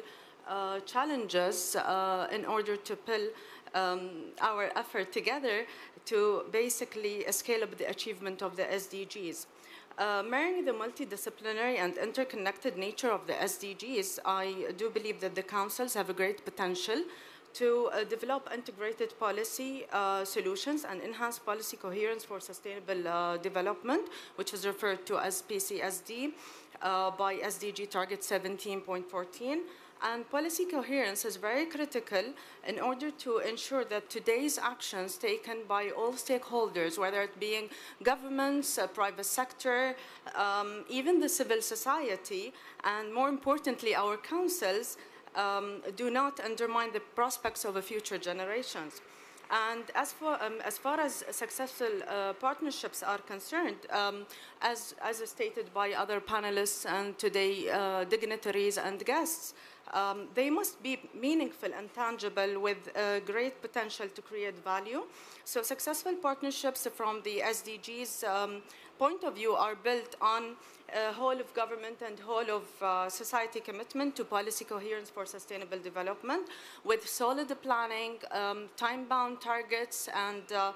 uh, 0.47 0.79
challenges 0.81 1.75
uh, 1.75 2.27
in 2.31 2.45
order 2.45 2.75
to 2.75 2.95
pull 2.95 3.27
um, 3.73 4.31
our 4.41 4.71
effort 4.75 5.11
together 5.11 5.65
to 6.05 6.45
basically 6.51 7.25
scale 7.31 7.63
up 7.63 7.75
the 7.77 7.89
achievement 7.89 8.41
of 8.41 8.55
the 8.55 8.63
SDGs. 8.63 9.47
Uh, 9.97 10.21
marrying 10.27 10.65
the 10.65 10.71
multidisciplinary 10.71 11.77
and 11.79 11.97
interconnected 11.97 12.77
nature 12.77 13.09
of 13.11 13.25
the 13.27 13.33
SDGs, 13.33 14.19
I 14.25 14.73
do 14.77 14.89
believe 14.89 15.21
that 15.21 15.35
the 15.35 15.43
councils 15.43 15.93
have 15.93 16.09
a 16.09 16.13
great 16.13 16.43
potential 16.43 17.01
to 17.55 17.89
uh, 17.93 18.03
develop 18.03 18.49
integrated 18.53 19.17
policy 19.17 19.85
uh, 19.93 20.25
solutions 20.25 20.85
and 20.89 21.01
enhance 21.01 21.39
policy 21.39 21.77
coherence 21.77 22.25
for 22.25 22.39
sustainable 22.39 23.07
uh, 23.07 23.37
development, 23.37 24.09
which 24.35 24.53
is 24.53 24.65
referred 24.65 25.05
to 25.05 25.17
as 25.17 25.41
PCSD 25.49 26.33
uh, 26.81 27.11
by 27.11 27.35
SDG 27.37 27.89
Target 27.89 28.19
17.14. 28.21 29.59
And 30.03 30.29
policy 30.29 30.65
coherence 30.65 31.23
is 31.23 31.37
very 31.37 31.65
critical 31.65 32.25
in 32.67 32.79
order 32.79 33.09
to 33.11 33.37
ensure 33.37 33.85
that 33.85 34.09
today's 34.09 34.57
actions 34.57 35.17
taken 35.17 35.59
by 35.67 35.91
all 35.97 36.11
stakeholders, 36.11 36.99
whether 36.99 37.21
it 37.21 37.39
being 37.39 37.69
governments, 38.03 38.77
uh, 38.77 38.87
private 38.87 39.25
sector, 39.25 39.95
um, 40.35 40.83
even 40.89 41.21
the 41.21 41.29
civil 41.29 41.61
society, 41.61 42.53
and 42.83 43.13
more 43.13 43.29
importantly, 43.29 43.95
our 43.95 44.17
councils, 44.17 44.97
um, 45.35 45.81
do 45.95 46.09
not 46.09 46.39
undermine 46.39 46.91
the 46.93 47.01
prospects 47.15 47.65
of 47.65 47.83
future 47.83 48.17
generations. 48.17 49.01
And 49.51 49.83
as, 49.93 50.11
for, 50.11 50.41
um, 50.43 50.55
as 50.63 50.77
far 50.77 50.99
as 50.99 51.23
successful 51.29 51.87
uh, 52.07 52.33
partnerships 52.33 53.03
are 53.03 53.19
concerned, 53.19 53.77
um, 53.91 54.25
as, 54.61 54.95
as 55.03 55.17
stated 55.29 55.71
by 55.73 55.93
other 55.93 56.19
panelists 56.19 56.85
and 56.89 57.17
today 57.19 57.69
uh, 57.69 58.05
dignitaries 58.05 58.77
and 58.77 59.05
guests, 59.05 59.53
um, 59.93 60.27
they 60.33 60.49
must 60.49 60.81
be 60.81 60.99
meaningful 61.13 61.69
and 61.77 61.93
tangible 61.93 62.59
with 62.59 62.89
uh, 62.95 63.19
great 63.19 63.61
potential 63.61 64.07
to 64.15 64.21
create 64.21 64.57
value. 64.63 65.03
So 65.43 65.61
successful 65.61 66.15
partnerships 66.15 66.87
from 66.95 67.21
the 67.23 67.43
SDGs 67.45 68.23
um, 68.27 68.61
point 68.97 69.23
of 69.23 69.35
view 69.35 69.53
are 69.53 69.75
built 69.75 70.15
on 70.21 70.55
a 70.93 71.11
whole 71.13 71.39
of 71.39 71.53
government 71.53 72.01
and 72.05 72.19
whole 72.19 72.49
of 72.49 72.63
uh, 72.81 73.09
society 73.09 73.59
commitment 73.59 74.15
to 74.15 74.23
policy 74.23 74.65
coherence 74.65 75.09
for 75.09 75.25
sustainable 75.25 75.79
development 75.79 76.47
with 76.83 77.07
solid 77.07 77.49
planning, 77.61 78.17
um, 78.31 78.69
time-bound 78.77 79.41
targets, 79.41 80.09
and 80.13 80.43
uh, 80.51 80.71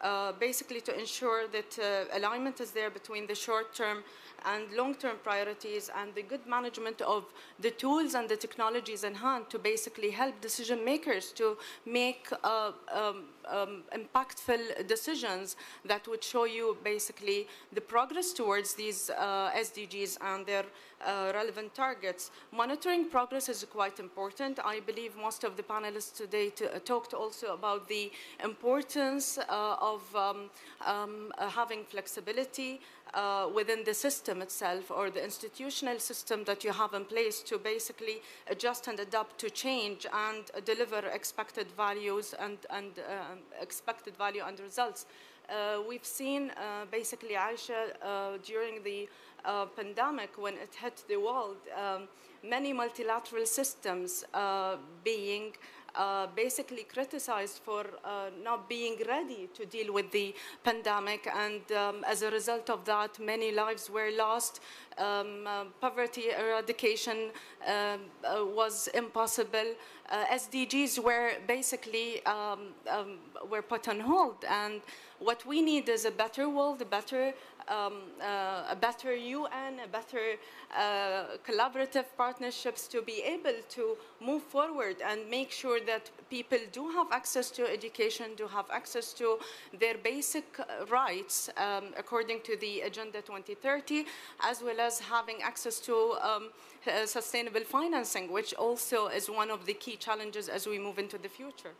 uh, 0.00 0.32
basically 0.32 0.80
to 0.80 0.98
ensure 0.98 1.46
that 1.48 1.78
uh, 1.78 2.16
alignment 2.18 2.60
is 2.60 2.72
there 2.72 2.90
between 2.90 3.26
the 3.26 3.34
short-term 3.34 4.02
and 4.44 4.72
long-term 4.72 5.16
priorities 5.22 5.90
and 5.96 6.14
the 6.14 6.22
good 6.22 6.46
management 6.46 7.00
of 7.02 7.24
the 7.60 7.70
tools 7.70 8.14
and 8.14 8.28
the 8.28 8.36
technologies 8.36 9.04
in 9.04 9.14
hand 9.14 9.48
to 9.50 9.58
basically 9.58 10.10
help 10.10 10.40
decision 10.40 10.84
makers 10.84 11.32
to 11.32 11.56
make 11.86 12.28
uh, 12.44 12.72
um, 12.92 13.24
um, 13.50 13.82
impactful 13.94 14.86
decisions 14.86 15.56
that 15.84 16.06
would 16.08 16.22
show 16.22 16.44
you 16.44 16.76
basically 16.84 17.46
the 17.72 17.80
progress 17.80 18.32
towards 18.32 18.74
these 18.74 19.10
uh, 19.10 19.50
SDGs 19.56 20.18
and 20.20 20.46
their 20.46 20.64
uh, 21.04 21.32
relevant 21.34 21.74
targets. 21.74 22.30
Monitoring 22.52 23.08
progress 23.08 23.48
is 23.48 23.64
quite 23.70 23.98
important. 23.98 24.58
I 24.64 24.80
believe 24.80 25.16
most 25.16 25.44
of 25.44 25.56
the 25.56 25.62
panelists 25.62 26.16
today 26.16 26.50
to, 26.50 26.74
uh, 26.74 26.78
talked 26.78 27.14
also 27.14 27.54
about 27.54 27.88
the 27.88 28.10
importance 28.42 29.38
uh, 29.38 29.76
of 29.80 30.02
um, 30.14 30.50
um, 30.86 31.32
uh, 31.38 31.48
having 31.48 31.84
flexibility 31.84 32.80
uh, 33.14 33.48
within 33.54 33.84
the 33.84 33.94
system 33.94 34.40
itself 34.42 34.90
or 34.90 35.10
the 35.10 35.22
institutional 35.22 35.98
system 35.98 36.44
that 36.44 36.64
you 36.64 36.72
have 36.72 36.94
in 36.94 37.04
place 37.04 37.42
to 37.42 37.58
basically 37.58 38.22
adjust 38.50 38.88
and 38.88 38.98
adapt 39.00 39.38
to 39.38 39.50
change 39.50 40.06
and 40.12 40.50
deliver 40.64 40.98
expected 41.08 41.66
values 41.76 42.34
and, 42.38 42.58
and 42.70 42.92
expected 43.60 44.16
value 44.16 44.42
and 44.46 44.58
results. 44.60 45.06
We've 45.86 46.06
seen 46.06 46.52
basically 46.90 47.34
Aisha 47.34 47.92
during 48.42 48.82
the 48.82 49.08
uh, 49.44 49.66
pandemic 49.66 50.30
when 50.36 50.54
it 50.54 50.74
hit 50.80 51.04
the 51.08 51.16
world, 51.16 51.56
um, 51.76 52.08
many 52.42 52.72
multilateral 52.72 53.46
systems 53.46 54.24
being 55.04 55.52
uh, 55.94 56.26
basically 56.34 56.84
criticized 56.84 57.60
for 57.62 57.84
uh, 58.04 58.30
not 58.42 58.68
being 58.68 58.96
ready 59.06 59.48
to 59.54 59.66
deal 59.66 59.92
with 59.92 60.10
the 60.10 60.34
pandemic. 60.64 61.28
And 61.34 61.60
um, 61.72 62.04
as 62.08 62.22
a 62.22 62.30
result 62.30 62.70
of 62.70 62.84
that, 62.86 63.18
many 63.18 63.52
lives 63.52 63.90
were 63.90 64.10
lost. 64.16 64.60
Um, 64.98 65.46
uh, 65.46 65.64
poverty 65.80 66.30
eradication 66.30 67.30
um, 67.66 68.00
uh, 68.24 68.44
was 68.44 68.88
impossible. 68.94 69.74
Uh, 70.10 70.24
SDGs 70.32 70.98
were 71.02 71.32
basically 71.46 72.24
um, 72.26 72.74
um, 72.90 73.18
were 73.50 73.62
put 73.62 73.88
on 73.88 74.00
hold. 74.00 74.44
And 74.48 74.80
what 75.24 75.46
we 75.46 75.62
need 75.62 75.88
is 75.88 76.04
a 76.04 76.10
better 76.10 76.48
world, 76.48 76.82
a 76.82 76.84
better 76.84 77.32
um, 77.68 77.94
uh, 78.20 78.64
a 78.70 78.76
better 78.76 79.14
UN, 79.14 79.80
a 79.84 79.88
better 79.88 80.36
uh, 80.76 81.36
collaborative 81.46 82.06
partnerships 82.16 82.88
to 82.88 83.02
be 83.02 83.22
able 83.22 83.58
to 83.70 83.96
move 84.20 84.42
forward 84.42 84.96
and 85.04 85.28
make 85.30 85.50
sure 85.50 85.78
that 85.86 86.10
people 86.30 86.58
do 86.72 86.90
have 86.90 87.06
access 87.12 87.50
to 87.52 87.62
education, 87.70 88.26
do 88.36 88.46
have 88.46 88.66
access 88.70 89.12
to 89.14 89.38
their 89.78 89.96
basic 89.98 90.58
uh, 90.58 90.86
rights 90.86 91.50
um, 91.56 91.84
according 91.96 92.40
to 92.42 92.56
the 92.56 92.80
Agenda 92.80 93.22
2030, 93.22 94.06
as 94.42 94.62
well 94.62 94.80
as 94.80 94.98
having 94.98 95.42
access 95.42 95.78
to 95.80 96.14
um, 96.20 96.50
uh, 96.86 97.06
sustainable 97.06 97.64
financing, 97.64 98.32
which 98.32 98.54
also 98.54 99.06
is 99.06 99.28
one 99.30 99.50
of 99.50 99.66
the 99.66 99.74
key 99.74 99.96
challenges 99.96 100.48
as 100.48 100.66
we 100.66 100.78
move 100.78 100.98
into 100.98 101.18
the 101.18 101.28
future. 101.28 101.74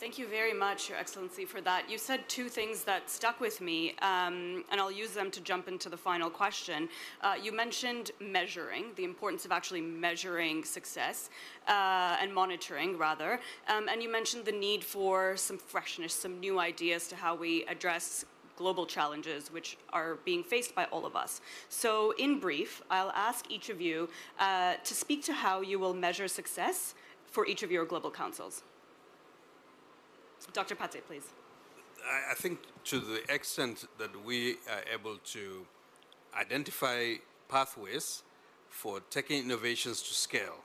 Thank 0.00 0.18
you 0.18 0.26
very 0.26 0.52
much, 0.52 0.88
Your 0.88 0.98
Excellency, 0.98 1.44
for 1.44 1.60
that. 1.60 1.88
You 1.88 1.98
said 1.98 2.28
two 2.28 2.48
things 2.48 2.82
that 2.82 3.08
stuck 3.08 3.40
with 3.40 3.60
me, 3.60 3.90
um, 4.02 4.64
and 4.70 4.80
I'll 4.80 4.90
use 4.90 5.12
them 5.12 5.30
to 5.30 5.40
jump 5.40 5.68
into 5.68 5.88
the 5.88 5.96
final 5.96 6.28
question. 6.28 6.88
Uh, 7.22 7.34
you 7.40 7.52
mentioned 7.52 8.10
measuring, 8.20 8.86
the 8.96 9.04
importance 9.04 9.44
of 9.44 9.52
actually 9.52 9.80
measuring 9.80 10.64
success 10.64 11.30
uh, 11.68 12.16
and 12.20 12.34
monitoring, 12.34 12.98
rather, 12.98 13.38
um, 13.68 13.88
and 13.88 14.02
you 14.02 14.10
mentioned 14.10 14.44
the 14.44 14.52
need 14.52 14.82
for 14.82 15.36
some 15.36 15.58
freshness, 15.58 16.12
some 16.12 16.40
new 16.40 16.58
ideas 16.58 17.06
to 17.06 17.14
how 17.14 17.36
we 17.36 17.64
address 17.66 18.24
global 18.56 18.86
challenges 18.86 19.52
which 19.52 19.76
are 19.92 20.16
being 20.24 20.42
faced 20.42 20.74
by 20.74 20.86
all 20.86 21.06
of 21.06 21.14
us. 21.14 21.40
So, 21.68 22.12
in 22.18 22.40
brief, 22.40 22.82
I'll 22.90 23.12
ask 23.12 23.48
each 23.48 23.70
of 23.70 23.80
you 23.80 24.08
uh, 24.40 24.74
to 24.82 24.94
speak 24.94 25.22
to 25.26 25.32
how 25.32 25.60
you 25.60 25.78
will 25.78 25.94
measure 25.94 26.26
success 26.26 26.96
for 27.30 27.46
each 27.46 27.62
of 27.62 27.70
your 27.70 27.84
global 27.84 28.10
councils. 28.10 28.64
Dr. 30.52 30.74
Pate, 30.74 31.06
please. 31.06 31.24
I 32.30 32.34
think 32.34 32.58
to 32.84 33.00
the 33.00 33.22
extent 33.32 33.86
that 33.98 34.24
we 34.24 34.56
are 34.70 34.82
able 34.92 35.16
to 35.32 35.66
identify 36.38 37.14
pathways 37.48 38.22
for 38.68 39.00
taking 39.10 39.42
innovations 39.42 40.02
to 40.02 40.14
scale 40.14 40.58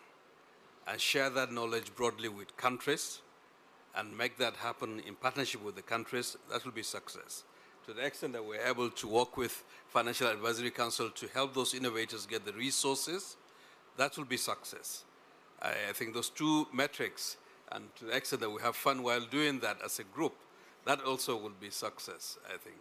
and 0.87 0.99
share 0.99 1.29
that 1.29 1.51
knowledge 1.51 1.95
broadly 1.95 2.29
with 2.29 2.55
countries 2.57 3.21
and 3.95 4.17
make 4.17 4.37
that 4.37 4.55
happen 4.57 5.01
in 5.07 5.15
partnership 5.15 5.63
with 5.63 5.75
the 5.75 5.81
countries, 5.81 6.37
that 6.51 6.63
will 6.65 6.71
be 6.71 6.83
success. 6.83 7.43
To 7.85 7.93
the 7.93 8.05
extent 8.05 8.33
that 8.33 8.45
we're 8.45 8.65
able 8.65 8.89
to 8.89 9.07
work 9.07 9.37
with 9.37 9.63
Financial 9.87 10.27
Advisory 10.27 10.71
Council 10.71 11.09
to 11.09 11.27
help 11.27 11.53
those 11.53 11.73
innovators 11.73 12.25
get 12.25 12.45
the 12.45 12.53
resources, 12.53 13.37
that 13.97 14.17
will 14.17 14.25
be 14.25 14.37
success. 14.37 15.03
I, 15.61 15.71
I 15.89 15.93
think 15.93 16.13
those 16.13 16.29
two 16.29 16.67
metrics 16.73 17.37
and 17.71 17.95
to 17.95 18.05
the 18.05 18.11
extent 18.11 18.41
that 18.41 18.49
we 18.49 18.61
have 18.61 18.75
fun 18.75 19.03
while 19.03 19.21
doing 19.21 19.59
that 19.59 19.77
as 19.83 19.99
a 19.99 20.03
group, 20.03 20.33
that 20.85 21.01
also 21.01 21.35
will 21.35 21.53
be 21.59 21.69
success, 21.69 22.37
I 22.47 22.57
think. 22.57 22.77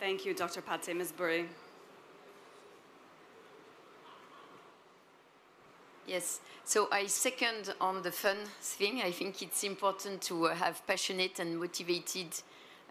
Thank 0.00 0.24
you, 0.24 0.34
Dr. 0.34 0.60
Pate. 0.60 0.94
Ms. 0.96 1.12
Buri. 1.12 1.46
Yes, 6.06 6.40
so 6.64 6.88
I 6.92 7.06
second 7.06 7.72
on 7.80 8.02
the 8.02 8.12
fun 8.12 8.36
thing. 8.60 9.00
I 9.02 9.10
think 9.10 9.40
it's 9.40 9.64
important 9.64 10.20
to 10.22 10.48
uh, 10.48 10.54
have 10.54 10.86
passionate 10.86 11.38
and 11.38 11.58
motivated 11.58 12.26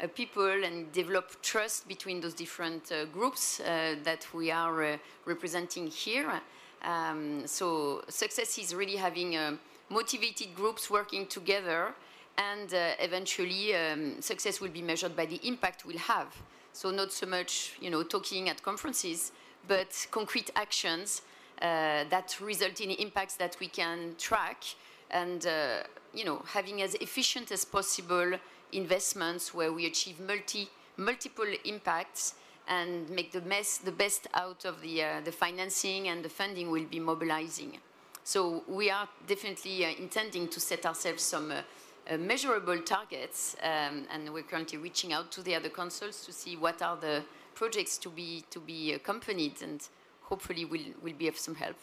uh, 0.01 0.07
people 0.07 0.63
and 0.63 0.91
develop 0.91 1.39
trust 1.43 1.87
between 1.87 2.21
those 2.21 2.33
different 2.33 2.91
uh, 2.91 3.05
groups 3.05 3.59
uh, 3.59 3.95
that 4.03 4.27
we 4.33 4.49
are 4.49 4.83
uh, 4.83 4.97
representing 5.25 5.85
here. 5.85 6.41
Um, 6.81 7.45
so 7.45 8.03
success 8.09 8.57
is 8.57 8.73
really 8.73 8.95
having 8.95 9.35
a 9.35 9.57
motivated 9.89 10.55
groups 10.55 10.89
working 10.89 11.27
together, 11.27 11.93
and 12.37 12.73
uh, 12.73 12.91
eventually 12.99 13.75
um, 13.75 14.21
success 14.21 14.59
will 14.59 14.69
be 14.69 14.81
measured 14.81 15.15
by 15.15 15.25
the 15.25 15.39
impact 15.47 15.85
we'll 15.85 15.97
have. 15.97 16.35
So 16.73 16.89
not 16.89 17.11
so 17.11 17.27
much, 17.27 17.73
you 17.79 17.89
know, 17.89 18.03
talking 18.03 18.49
at 18.49 18.63
conferences, 18.63 19.31
but 19.67 20.07
concrete 20.09 20.49
actions 20.55 21.21
uh, 21.61 22.03
that 22.09 22.37
result 22.41 22.81
in 22.81 22.91
impacts 22.91 23.35
that 23.35 23.55
we 23.59 23.67
can 23.67 24.15
track, 24.17 24.63
and 25.11 25.45
uh, 25.45 25.83
you 26.13 26.25
know, 26.25 26.41
having 26.47 26.81
as 26.81 26.95
efficient 26.95 27.51
as 27.51 27.63
possible 27.63 28.33
investments 28.71 29.53
where 29.53 29.71
we 29.71 29.85
achieve 29.85 30.19
multi 30.19 30.69
multiple 30.97 31.47
impacts 31.65 32.35
and 32.67 33.09
make 33.09 33.31
the, 33.31 33.41
mess, 33.41 33.77
the 33.77 33.91
best 33.91 34.27
out 34.33 34.65
of 34.65 34.81
the, 34.81 35.03
uh, 35.03 35.21
the 35.23 35.31
financing 35.31 36.07
and 36.07 36.23
the 36.23 36.29
funding 36.29 36.71
we'll 36.71 36.85
be 36.85 36.99
mobilizing. 36.99 37.77
So 38.23 38.63
we 38.67 38.89
are 38.89 39.07
definitely 39.27 39.85
uh, 39.85 39.89
intending 39.99 40.47
to 40.47 40.59
set 40.59 40.85
ourselves 40.85 41.23
some 41.23 41.51
uh, 41.51 41.61
uh, 42.09 42.17
measurable 42.17 42.79
targets, 42.79 43.55
um, 43.61 44.05
and 44.11 44.33
we're 44.33 44.43
currently 44.43 44.77
reaching 44.77 45.11
out 45.11 45.31
to 45.31 45.41
the 45.41 45.55
other 45.55 45.69
councils 45.69 46.25
to 46.25 46.31
see 46.31 46.55
what 46.55 46.81
are 46.81 46.95
the 46.95 47.23
projects 47.53 47.97
to 47.97 48.09
be 48.09 48.43
to 48.49 48.59
be 48.59 48.93
accompanied, 48.93 49.61
and 49.61 49.87
hopefully 50.21 50.65
will 50.65 50.85
will 51.01 51.13
be 51.13 51.27
of 51.27 51.37
some 51.37 51.55
help. 51.55 51.75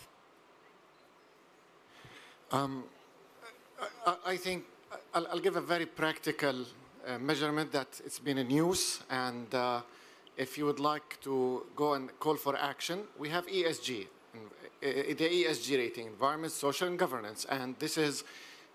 Um, 2.52 2.84
I, 4.06 4.16
I, 4.26 4.36
think 4.36 4.64
I'll, 5.14 5.26
I'll, 5.28 5.38
give 5.38 5.56
a 5.56 5.60
very 5.60 5.86
practical 5.86 6.66
uh, 7.06 7.18
measurement 7.18 7.70
that 7.72 8.00
it's 8.04 8.18
been 8.18 8.38
in 8.38 8.50
use, 8.50 9.02
and 9.08 9.54
uh, 9.54 9.82
if 10.36 10.58
you 10.58 10.66
would 10.66 10.80
like 10.80 11.20
to 11.20 11.66
go 11.76 11.94
and 11.94 12.10
call 12.18 12.36
for 12.36 12.56
action, 12.56 13.04
we 13.18 13.28
have 13.28 13.46
ESG, 13.46 14.06
the 14.80 15.14
ESG 15.14 15.76
rating, 15.76 16.06
environment, 16.06 16.52
social, 16.52 16.88
and 16.88 16.98
governance. 16.98 17.46
And 17.50 17.76
this 17.78 17.98
is 17.98 18.24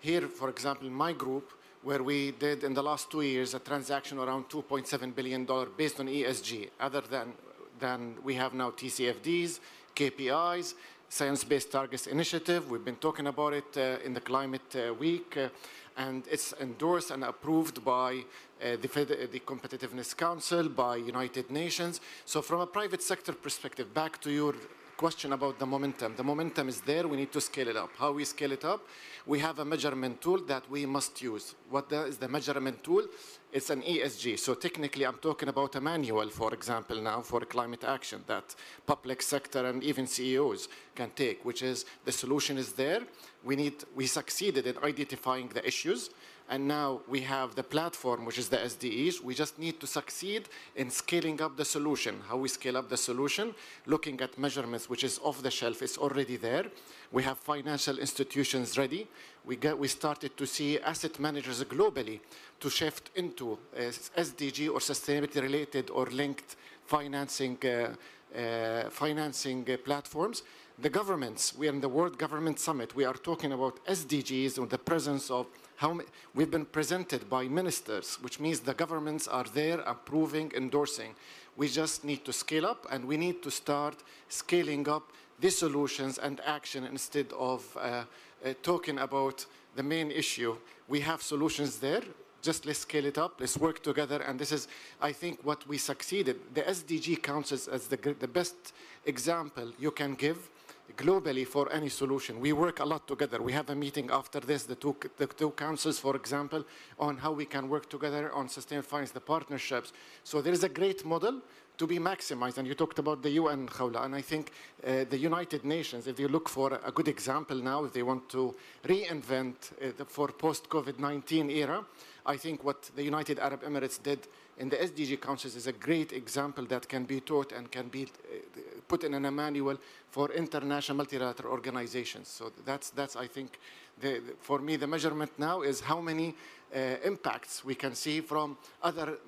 here, 0.00 0.22
for 0.22 0.48
example, 0.48 0.86
in 0.86 0.94
my 0.94 1.12
group, 1.12 1.52
where 1.82 2.02
we 2.02 2.32
did 2.32 2.64
in 2.64 2.74
the 2.74 2.82
last 2.82 3.10
two 3.10 3.22
years 3.22 3.54
a 3.54 3.58
transaction 3.58 4.18
around 4.18 4.48
$2.7 4.48 5.14
billion 5.14 5.46
based 5.76 6.00
on 6.00 6.06
ESG, 6.06 6.70
other 6.80 7.00
than, 7.00 7.32
than 7.78 8.16
we 8.24 8.34
have 8.34 8.54
now 8.54 8.70
TCFDs, 8.70 9.60
KPIs, 9.94 10.74
Science-Based 11.08 11.70
Targets 11.70 12.06
Initiative. 12.06 12.68
We've 12.70 12.84
been 12.84 12.96
talking 12.96 13.28
about 13.28 13.52
it 13.52 13.76
uh, 13.76 14.04
in 14.04 14.14
the 14.14 14.20
Climate 14.20 14.74
uh, 14.74 14.94
Week, 14.94 15.36
uh, 15.36 15.48
and 15.96 16.24
it's 16.30 16.52
endorsed 16.60 17.10
and 17.12 17.24
approved 17.24 17.84
by 17.84 18.24
uh, 18.62 18.76
the, 18.80 18.88
Fed 18.88 19.08
the 19.08 19.40
Competitiveness 19.40 20.16
Council, 20.16 20.68
by 20.68 20.96
United 20.96 21.50
Nations. 21.50 22.00
So 22.24 22.42
from 22.42 22.60
a 22.60 22.66
private 22.66 23.02
sector 23.02 23.32
perspective, 23.32 23.94
back 23.94 24.20
to 24.22 24.30
your 24.30 24.54
question 24.96 25.32
about 25.34 25.58
the 25.58 25.66
momentum. 25.66 26.14
The 26.16 26.24
momentum 26.24 26.68
is 26.68 26.80
there. 26.80 27.06
We 27.06 27.16
need 27.18 27.32
to 27.32 27.40
scale 27.40 27.68
it 27.68 27.76
up. 27.76 27.90
How 27.98 28.12
we 28.12 28.24
scale 28.24 28.52
it 28.52 28.64
up? 28.64 28.80
We 29.26 29.38
have 29.40 29.58
a 29.58 29.64
measurement 29.64 30.20
tool 30.20 30.38
that 30.46 30.68
we 30.70 30.86
must 30.86 31.20
use. 31.20 31.54
What 31.68 31.88
the, 31.88 32.06
is 32.06 32.16
the 32.16 32.28
measurement 32.28 32.82
tool? 32.82 33.04
It's 33.52 33.70
an 33.70 33.82
ESG. 33.82 34.38
So 34.38 34.54
technically, 34.54 35.04
I'm 35.04 35.18
talking 35.18 35.48
about 35.48 35.74
a 35.76 35.80
manual, 35.80 36.28
for 36.30 36.54
example, 36.54 37.00
now 37.00 37.20
for 37.20 37.40
climate 37.40 37.84
action 37.84 38.24
that 38.26 38.54
public 38.86 39.22
sector 39.22 39.66
and 39.66 39.82
even 39.82 40.06
CEOs 40.06 40.68
can 40.94 41.10
take, 41.10 41.44
which 41.44 41.62
is 41.62 41.84
the 42.04 42.12
solution 42.12 42.56
is 42.56 42.72
there. 42.72 43.02
We 43.44 43.56
need, 43.56 43.84
we 43.94 44.06
succeeded 44.06 44.66
in 44.66 44.78
identifying 44.82 45.48
the 45.48 45.66
issues. 45.66 46.10
And 46.48 46.68
now 46.68 47.00
we 47.08 47.22
have 47.22 47.56
the 47.56 47.62
platform, 47.64 48.24
which 48.24 48.38
is 48.38 48.48
the 48.48 48.58
SDGs. 48.58 49.20
We 49.20 49.34
just 49.34 49.58
need 49.58 49.80
to 49.80 49.86
succeed 49.86 50.48
in 50.76 50.90
scaling 50.90 51.42
up 51.42 51.56
the 51.56 51.64
solution. 51.64 52.20
How 52.28 52.36
we 52.36 52.48
scale 52.48 52.76
up 52.76 52.88
the 52.88 52.96
solution, 52.96 53.52
looking 53.86 54.20
at 54.20 54.38
measurements, 54.38 54.88
which 54.88 55.02
is 55.02 55.18
off 55.24 55.42
the 55.42 55.50
shelf, 55.50 55.82
is 55.82 55.98
already 55.98 56.36
there. 56.36 56.66
We 57.10 57.24
have 57.24 57.38
financial 57.38 57.98
institutions 57.98 58.78
ready. 58.78 59.08
We, 59.44 59.56
get, 59.56 59.76
we 59.76 59.88
started 59.88 60.36
to 60.36 60.46
see 60.46 60.78
asset 60.78 61.18
managers 61.18 61.64
globally 61.64 62.20
to 62.60 62.70
shift 62.70 63.10
into 63.16 63.58
uh, 63.76 63.80
SDG 63.80 64.68
or 64.68 64.78
sustainability 64.78 65.42
related 65.42 65.90
or 65.90 66.06
linked 66.06 66.54
financing, 66.84 67.58
uh, 67.64 68.38
uh, 68.38 68.90
financing 68.90 69.68
uh, 69.68 69.76
platforms. 69.78 70.44
The 70.78 70.90
governments, 70.90 71.56
we 71.56 71.68
are 71.68 71.72
in 71.72 71.80
the 71.80 71.88
World 71.88 72.18
Government 72.18 72.60
Summit, 72.60 72.94
we 72.94 73.04
are 73.04 73.14
talking 73.14 73.52
about 73.52 73.84
SDGs 73.86 74.58
and 74.58 74.68
the 74.68 74.78
presence 74.78 75.30
of 75.30 75.46
how 75.76 76.00
we've 76.34 76.50
been 76.50 76.64
presented 76.64 77.28
by 77.28 77.48
ministers, 77.48 78.18
which 78.22 78.40
means 78.40 78.60
the 78.60 78.74
governments 78.74 79.28
are 79.28 79.44
there 79.44 79.80
approving, 79.80 80.52
endorsing. 80.56 81.14
We 81.56 81.68
just 81.68 82.04
need 82.04 82.24
to 82.24 82.32
scale 82.32 82.66
up 82.66 82.86
and 82.90 83.04
we 83.04 83.16
need 83.16 83.42
to 83.42 83.50
start 83.50 84.02
scaling 84.28 84.88
up 84.88 85.12
the 85.40 85.50
solutions 85.50 86.18
and 86.18 86.40
action 86.46 86.84
instead 86.84 87.32
of 87.38 87.64
uh, 87.76 88.04
uh, 88.44 88.54
talking 88.62 88.98
about 88.98 89.44
the 89.74 89.82
main 89.82 90.10
issue. 90.10 90.56
We 90.88 91.00
have 91.00 91.22
solutions 91.22 91.78
there. 91.78 92.02
Just 92.42 92.64
let's 92.64 92.80
scale 92.80 93.04
it 93.04 93.18
up. 93.18 93.40
Let's 93.40 93.58
work 93.58 93.82
together. 93.82 94.22
And 94.22 94.38
this 94.38 94.52
is, 94.52 94.68
I 95.00 95.12
think, 95.12 95.40
what 95.44 95.66
we 95.66 95.78
succeeded. 95.78 96.36
The 96.54 96.62
SDG 96.62 97.22
counts 97.22 97.52
as, 97.52 97.86
the, 97.88 97.96
the 98.18 98.28
best 98.28 98.72
example 99.04 99.72
you 99.78 99.90
can 99.90 100.14
give 100.14 100.48
globally 100.96 101.46
for 101.46 101.72
any 101.72 101.88
solution. 101.88 102.40
We 102.40 102.52
work 102.52 102.80
a 102.80 102.84
lot 102.84 103.06
together. 103.08 103.42
We 103.42 103.52
have 103.52 103.70
a 103.70 103.74
meeting 103.74 104.10
after 104.10 104.40
this, 104.40 104.64
the 104.64 104.76
two, 104.76 104.96
the 105.16 105.26
two 105.26 105.50
councils, 105.50 105.98
for 105.98 106.16
example, 106.16 106.64
on 106.98 107.16
how 107.18 107.32
we 107.32 107.44
can 107.44 107.68
work 107.68 107.88
together 107.88 108.32
on 108.32 108.48
sustainable 108.48 108.88
finance, 108.88 109.10
the 109.10 109.20
partnerships. 109.20 109.92
So 110.24 110.40
there 110.40 110.52
is 110.52 110.64
a 110.64 110.68
great 110.68 111.04
model 111.04 111.40
to 111.78 111.86
be 111.86 111.98
maximized. 111.98 112.58
And 112.58 112.66
you 112.66 112.74
talked 112.74 112.98
about 112.98 113.22
the 113.22 113.30
UN, 113.30 113.68
Khawla, 113.68 114.04
and 114.04 114.14
I 114.14 114.22
think 114.22 114.52
uh, 114.86 115.04
the 115.08 115.18
United 115.18 115.64
Nations, 115.64 116.06
if 116.06 116.18
you 116.18 116.28
look 116.28 116.48
for 116.48 116.80
a 116.84 116.90
good 116.90 117.08
example 117.08 117.56
now, 117.56 117.84
if 117.84 117.92
they 117.92 118.02
want 118.02 118.28
to 118.30 118.54
reinvent 118.84 119.72
uh, 119.82 120.04
for 120.06 120.28
post-COVID-19 120.28 121.50
era, 121.50 121.84
I 122.24 122.36
think 122.36 122.64
what 122.64 122.90
the 122.96 123.02
United 123.02 123.38
Arab 123.38 123.62
Emirates 123.62 124.02
did 124.02 124.26
in 124.58 124.68
the 124.68 124.76
SDG 124.76 125.20
councils 125.20 125.54
is 125.54 125.66
a 125.66 125.72
great 125.72 126.12
example 126.12 126.64
that 126.66 126.88
can 126.88 127.04
be 127.04 127.20
taught 127.20 127.52
and 127.52 127.70
can 127.70 127.88
be 127.88 128.04
uh, 128.04 128.60
put 128.88 129.04
in 129.04 129.14
a 129.14 129.30
manual 129.30 129.76
for 130.10 130.32
international 130.32 130.96
multilateral 130.96 131.52
organizations. 131.52 132.28
So 132.28 132.52
that's, 132.64 132.90
that's 132.90 133.16
I 133.16 133.26
think, 133.26 133.58
the, 134.00 134.22
for 134.40 134.58
me, 134.58 134.76
the 134.76 134.86
measurement 134.86 135.30
now 135.38 135.62
is 135.62 135.80
how 135.80 136.00
many 136.00 136.34
uh, 136.74 136.78
impacts 137.04 137.64
we 137.64 137.74
can 137.74 137.94
see 137.94 138.20
from 138.20 138.56
other, 138.82 139.18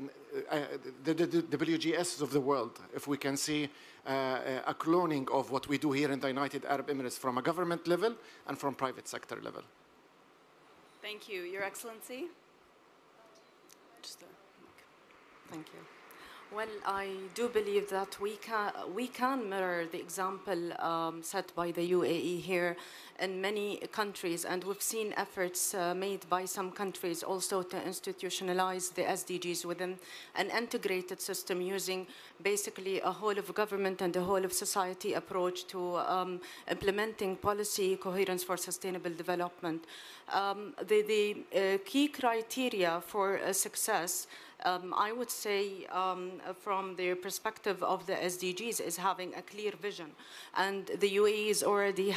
uh, 0.51 0.55
uh 0.55 0.61
the, 1.05 1.15
the, 1.15 1.27
the, 1.27 1.57
WGS 1.57 2.23
of 2.23 2.31
the 2.33 2.41
world. 2.41 2.79
If 2.95 3.07
we 3.07 3.17
can 3.17 3.37
see 3.37 3.69
uh, 4.07 4.61
a 4.67 4.75
cloning 4.75 5.31
of 5.31 5.51
what 5.51 5.69
we 5.69 5.79
do 5.79 5.93
here 5.93 6.11
in 6.11 6.21
the 6.21 6.29
United 6.29 6.65
Arab 6.65 6.89
Emirates 6.89 7.19
from 7.19 7.39
a 7.39 7.43
government 7.43 7.87
level 7.87 8.15
and 8.47 8.59
from 8.59 8.75
private 8.75 9.07
sector 9.09 9.39
level. 9.43 9.63
Thank 11.03 11.29
you, 11.29 11.43
Your 11.43 11.63
Excellency. 11.63 12.29
Thank 15.51 15.67
you. 15.75 15.81
Well, 16.51 16.69
I 16.87 17.11
do 17.35 17.49
believe 17.51 17.91
that 17.91 18.19
we 18.23 18.37
can, 18.37 18.73
we 18.95 19.07
can 19.07 19.51
mirror 19.51 19.85
the 19.85 20.01
example 20.01 20.73
um, 20.81 21.23
set 21.23 21.55
by 21.55 21.73
the 21.73 21.93
UAE 21.93 22.41
here 22.41 22.75
in 23.21 23.39
many 23.39 23.77
countries, 23.93 24.47
and 24.47 24.65
we've 24.65 24.81
seen 24.81 25.13
efforts 25.19 25.75
uh, 25.75 25.95
made 25.95 26.27
by 26.31 26.47
some 26.47 26.71
countries 26.71 27.23
also 27.23 27.63
to 27.63 27.77
institutionalize 27.77 28.95
the 28.95 29.03
SDGs 29.03 29.67
within 29.67 29.99
an 30.37 30.49
integrated 30.49 31.21
system 31.21 31.61
using 31.61 32.07
basically 32.43 33.01
a 33.01 33.11
whole 33.11 33.39
of 33.39 33.55
government 33.55 34.01
and 34.01 34.17
a 34.17 34.23
whole 34.23 34.43
of 34.43 34.53
society 34.55 35.13
approach 35.13 35.67
to 35.67 35.99
um, 35.99 36.41
implementing 36.71 37.37
policy 37.37 37.97
coherence 37.97 38.43
for 38.43 38.57
sustainable 38.57 39.11
development. 39.11 39.85
Um, 40.33 40.75
the, 40.87 41.03
the 41.03 41.75
uh, 41.75 41.79
key 41.85 42.09
criteria 42.09 43.03
for 43.07 43.39
uh, 43.39 43.53
success 43.53 44.27
um, 44.65 44.95
I 44.97 45.13
would 45.13 45.31
say 45.31 45.87
um, 45.93 46.33
from 46.61 46.97
the 46.97 47.15
perspective 47.15 47.83
of 47.83 48.07
the 48.07 48.15
SDGs 48.15 48.81
is 48.81 48.97
having 48.97 49.35
a 49.35 49.43
clear 49.43 49.73
vision. 49.81 50.11
And 50.57 50.87
the 50.87 51.11
UAE 51.17 51.49
is 51.51 51.63
already, 51.63 52.11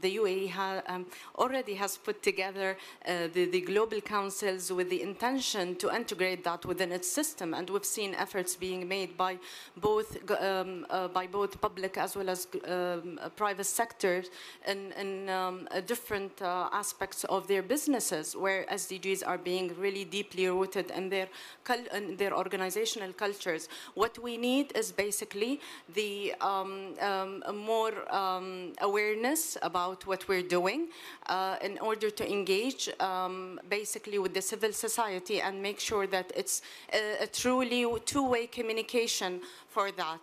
the 0.00 0.16
UAE 0.16 0.50
ha 0.50 0.82
um, 0.86 1.06
already 1.36 1.74
has 1.74 1.96
put 1.96 2.22
together 2.22 2.76
uh, 3.06 3.28
the, 3.32 3.46
the 3.46 3.62
global 3.62 4.00
councils 4.00 4.70
with 4.70 4.90
the 4.90 5.02
intention 5.02 5.76
to 5.76 5.94
integrate 5.94 6.44
that 6.44 6.64
within 6.66 6.92
its 6.92 7.08
system. 7.08 7.54
And 7.54 7.68
we've 7.70 7.84
seen 7.84 8.14
efforts 8.14 8.56
being 8.56 8.86
made 8.86 9.16
by 9.16 9.38
both, 9.76 10.18
um, 10.40 10.86
uh, 10.90 11.08
by 11.08 11.26
both 11.26 11.60
public 11.60 11.96
as 11.96 12.16
well 12.16 12.28
as 12.28 12.46
um, 12.68 13.18
private 13.36 13.64
sectors 13.64 14.26
in, 14.66 14.92
in 14.92 15.28
um, 15.28 15.68
different 15.86 16.40
uh, 16.42 16.68
aspects 16.72 17.24
of 17.24 17.46
their 17.46 17.62
businesses 17.62 18.36
where 18.36 18.64
SDGs 18.66 19.22
are 19.26 19.38
being 19.38 19.74
really 19.78 20.04
deeply 20.04 20.48
rooted 20.48 20.90
in 20.90 21.08
their 21.08 21.28
in 21.94 22.16
their 22.16 22.36
organizational 22.36 23.12
cultures. 23.12 23.68
What 23.94 24.18
we 24.18 24.36
need 24.36 24.72
is 24.76 24.92
basically 24.92 25.60
the 25.94 26.34
um, 26.40 26.94
um, 27.00 27.42
more 27.56 27.92
um, 28.14 28.72
awareness 28.80 29.56
about 29.62 30.06
what 30.06 30.28
we're 30.28 30.48
doing 30.58 30.88
uh, 31.26 31.56
in 31.62 31.78
order 31.78 32.10
to 32.10 32.30
engage 32.30 32.88
um, 33.00 33.60
basically 33.68 34.18
with 34.18 34.34
the 34.34 34.42
civil 34.42 34.72
society 34.72 35.40
and 35.40 35.62
make 35.62 35.80
sure 35.80 36.06
that 36.06 36.32
it's 36.36 36.62
a, 36.92 37.24
a 37.24 37.26
truly 37.26 37.86
two-way 38.04 38.46
communication 38.46 39.40
for 39.68 39.90
that. 39.92 40.20